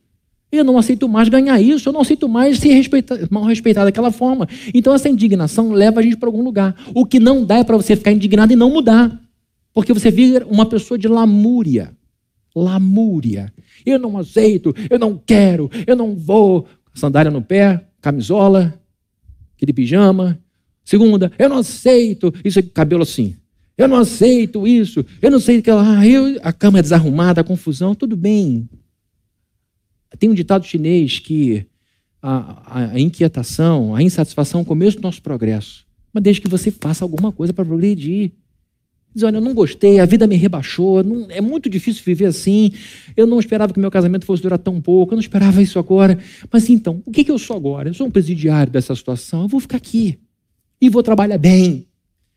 [0.51, 4.11] Eu não aceito mais ganhar isso, eu não aceito mais ser respeitado, mal respeitado daquela
[4.11, 4.47] forma.
[4.73, 6.75] Então essa indignação leva a gente para algum lugar.
[6.95, 9.19] O que não dá é para você ficar indignado e não mudar.
[9.73, 11.91] Porque você vira uma pessoa de lamúria.
[12.55, 13.53] Lamúria.
[13.85, 16.65] Eu não aceito, eu não quero, eu não vou.
[16.95, 18.73] Sandália no pé, camisola,
[19.55, 20.39] aquele pijama.
[20.89, 22.33] Segunda, eu não aceito.
[22.43, 23.35] Isso é cabelo assim.
[23.77, 25.05] Eu não aceito isso.
[25.21, 27.93] Eu não sei que ah, eu, a cama é desarrumada, a confusão.
[27.93, 28.67] Tudo bem.
[30.17, 31.63] Tem um ditado chinês que
[32.19, 35.85] a, a inquietação, a insatisfação é o começo do nosso progresso.
[36.11, 38.31] Mas desde que você faça alguma coisa para progredir.
[39.13, 42.71] Diz, olha, eu não gostei, a vida me rebaixou, não, é muito difícil viver assim.
[43.15, 46.17] Eu não esperava que meu casamento fosse durar tão pouco, eu não esperava isso agora.
[46.51, 47.89] Mas então, o que, que eu sou agora?
[47.89, 50.17] Eu sou um presidiário dessa situação, eu vou ficar aqui
[50.81, 51.87] e vou trabalhar bem.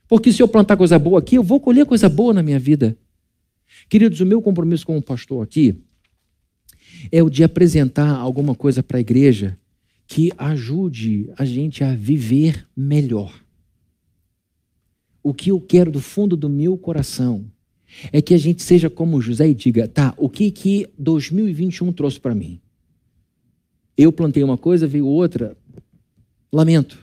[0.09, 2.97] Porque se eu plantar coisa boa aqui, eu vou colher coisa boa na minha vida.
[3.88, 5.76] Queridos, o meu compromisso como pastor aqui
[7.11, 9.59] é o de apresentar alguma coisa para a igreja
[10.07, 13.32] que ajude a gente a viver melhor.
[15.22, 17.47] O que eu quero do fundo do meu coração
[18.12, 22.18] é que a gente seja como José e diga, tá, o que que 2021 trouxe
[22.18, 22.61] para mim?
[23.97, 25.57] Eu plantei uma coisa, veio outra.
[26.53, 26.99] Lamento,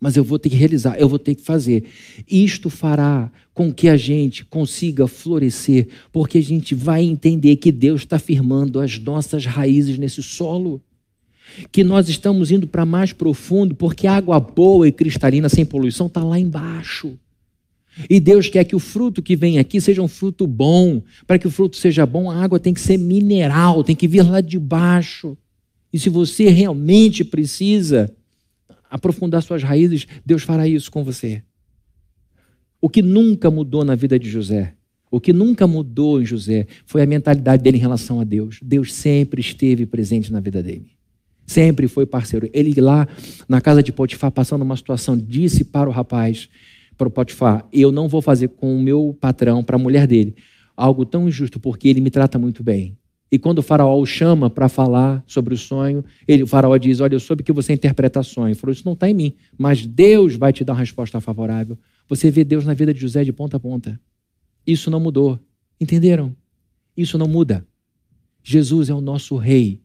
[0.00, 1.84] mas eu vou ter que realizar, eu vou ter que fazer.
[2.30, 8.02] Isto fará com que a gente consiga florescer, porque a gente vai entender que Deus
[8.02, 10.80] está firmando as nossas raízes nesse solo.
[11.72, 16.22] Que nós estamos indo para mais profundo, porque água boa e cristalina sem poluição está
[16.22, 17.18] lá embaixo.
[18.08, 21.02] E Deus quer que o fruto que vem aqui seja um fruto bom.
[21.26, 24.22] Para que o fruto seja bom, a água tem que ser mineral, tem que vir
[24.22, 25.36] lá de baixo.
[25.92, 28.14] E se você realmente precisa
[28.90, 31.42] aprofundar suas raízes, Deus fará isso com você.
[32.80, 34.74] O que nunca mudou na vida de José,
[35.10, 38.60] o que nunca mudou em José, foi a mentalidade dele em relação a Deus.
[38.62, 40.92] Deus sempre esteve presente na vida dele.
[41.46, 42.48] Sempre foi parceiro.
[42.52, 43.08] Ele lá
[43.48, 46.48] na casa de Potifar, passando uma situação, disse para o rapaz,
[46.96, 50.36] para o Potifar: Eu não vou fazer com o meu patrão, para a mulher dele,
[50.76, 52.98] algo tão injusto, porque ele me trata muito bem.
[53.30, 57.00] E quando o faraó o chama para falar sobre o sonho, ele, o faraó diz:
[57.00, 58.48] Olha, eu soube que você interpreta sonho.
[58.48, 61.78] Ele falou: Isso não está em mim, mas Deus vai te dar uma resposta favorável.
[62.08, 64.00] Você vê Deus na vida de José de ponta a ponta.
[64.66, 65.38] Isso não mudou.
[65.80, 66.34] Entenderam?
[66.96, 67.66] Isso não muda.
[68.42, 69.80] Jesus é o nosso rei.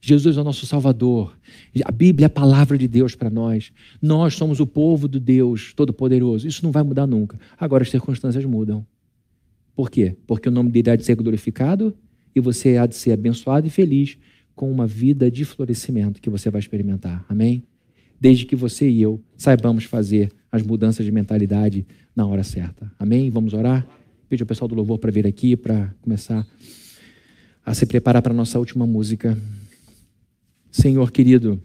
[0.00, 1.36] Jesus é o nosso Salvador.
[1.84, 3.72] A Bíblia é a palavra de Deus para nós.
[4.00, 6.46] Nós somos o povo do Deus Todo-Poderoso.
[6.46, 7.40] Isso não vai mudar nunca.
[7.58, 8.86] Agora as circunstâncias mudam.
[9.74, 10.16] Por quê?
[10.26, 11.96] Porque o nome dele há de ser glorificado
[12.34, 14.18] e você há de ser abençoado e feliz
[14.54, 17.24] com uma vida de florescimento que você vai experimentar.
[17.28, 17.62] Amém?
[18.20, 22.90] Desde que você e eu saibamos fazer as mudanças de mentalidade na hora certa.
[22.98, 23.30] Amém?
[23.30, 23.86] Vamos orar?
[24.28, 26.46] Pedir ao pessoal do louvor para vir aqui para começar
[27.64, 29.36] a se preparar para a nossa última música.
[30.70, 31.62] Senhor querido,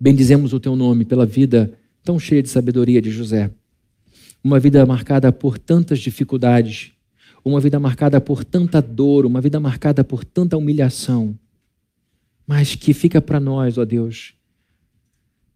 [0.00, 1.72] bendizemos o teu nome pela vida
[2.04, 3.50] tão cheia de sabedoria de José.
[4.42, 6.92] Uma vida marcada por tantas dificuldades,
[7.44, 11.38] uma vida marcada por tanta dor, uma vida marcada por tanta humilhação,
[12.46, 14.34] mas que fica para nós, ó Deus,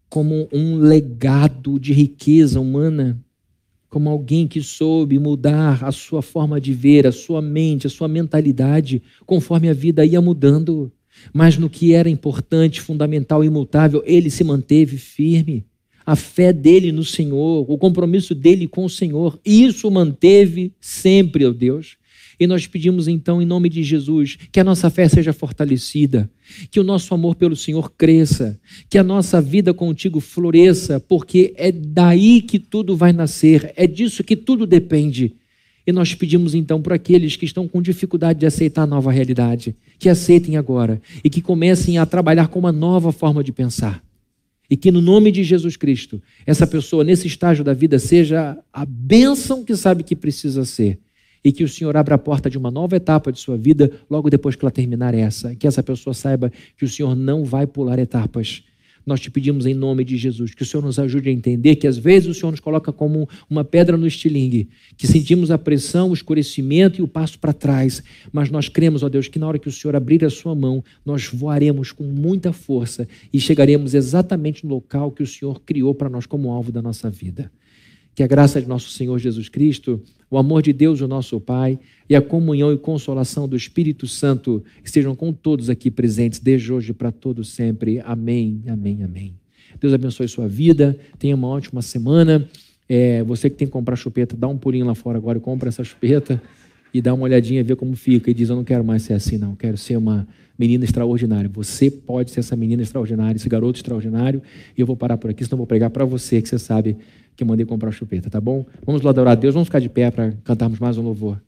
[0.09, 3.19] como um legado de riqueza humana,
[3.89, 8.07] como alguém que soube mudar a sua forma de ver, a sua mente, a sua
[8.07, 10.91] mentalidade, conforme a vida ia mudando.
[11.33, 15.65] Mas no que era importante, fundamental, imutável, ele se manteve firme
[16.07, 19.37] a fé dele no Senhor, o compromisso dele com o Senhor.
[19.45, 21.97] Isso manteve sempre, ó Deus.
[22.39, 26.29] E nós pedimos então, em nome de Jesus, que a nossa fé seja fortalecida,
[26.71, 28.57] que o nosso amor pelo Senhor cresça,
[28.89, 34.23] que a nossa vida contigo floresça, porque é daí que tudo vai nascer, é disso
[34.23, 35.35] que tudo depende.
[35.85, 39.75] E nós pedimos então para aqueles que estão com dificuldade de aceitar a nova realidade,
[39.99, 44.06] que aceitem agora e que comecem a trabalhar com uma nova forma de pensar.
[44.69, 48.85] E que no nome de Jesus Cristo, essa pessoa nesse estágio da vida seja a
[48.85, 50.99] bênção que sabe que precisa ser.
[51.43, 54.29] E que o Senhor abra a porta de uma nova etapa de sua vida logo
[54.29, 55.55] depois que ela terminar essa.
[55.55, 58.63] Que essa pessoa saiba que o Senhor não vai pular etapas.
[59.07, 61.87] Nós te pedimos em nome de Jesus que o Senhor nos ajude a entender que
[61.87, 66.09] às vezes o Senhor nos coloca como uma pedra no estilingue, que sentimos a pressão,
[66.09, 68.03] o escurecimento e o passo para trás,
[68.33, 70.83] mas nós cremos, ó Deus, que na hora que o Senhor abrir a sua mão,
[71.05, 76.09] nós voaremos com muita força e chegaremos exatamente no local que o Senhor criou para
[76.09, 77.49] nós como alvo da nossa vida.
[78.17, 81.77] Que a graça de nosso Senhor Jesus Cristo, o amor de Deus, o nosso Pai,
[82.09, 86.93] e a comunhão e consolação do Espírito Santo estejam com todos aqui presentes, desde hoje
[86.93, 88.01] para todos sempre.
[88.03, 89.35] Amém, amém, amém.
[89.79, 92.49] Deus abençoe sua vida, tenha uma ótima semana.
[92.89, 95.69] É, você que tem que comprar chupeta, dá um pulinho lá fora agora e compra
[95.69, 96.41] essa chupeta
[96.97, 99.37] e dá uma olhadinha, vê como fica e diz: Eu não quero mais ser assim,
[99.37, 99.55] não.
[99.55, 100.27] Quero ser uma
[100.57, 101.47] menina extraordinária.
[101.53, 104.41] Você pode ser essa menina extraordinária, esse garoto extraordinário.
[104.75, 106.97] E eu vou parar por aqui, senão vou pregar para você, que você sabe
[107.35, 108.65] que eu mandei comprar chupeta, tá bom?
[108.83, 111.39] Vamos lá adorar a Deus, vamos ficar de pé para cantarmos mais um louvor.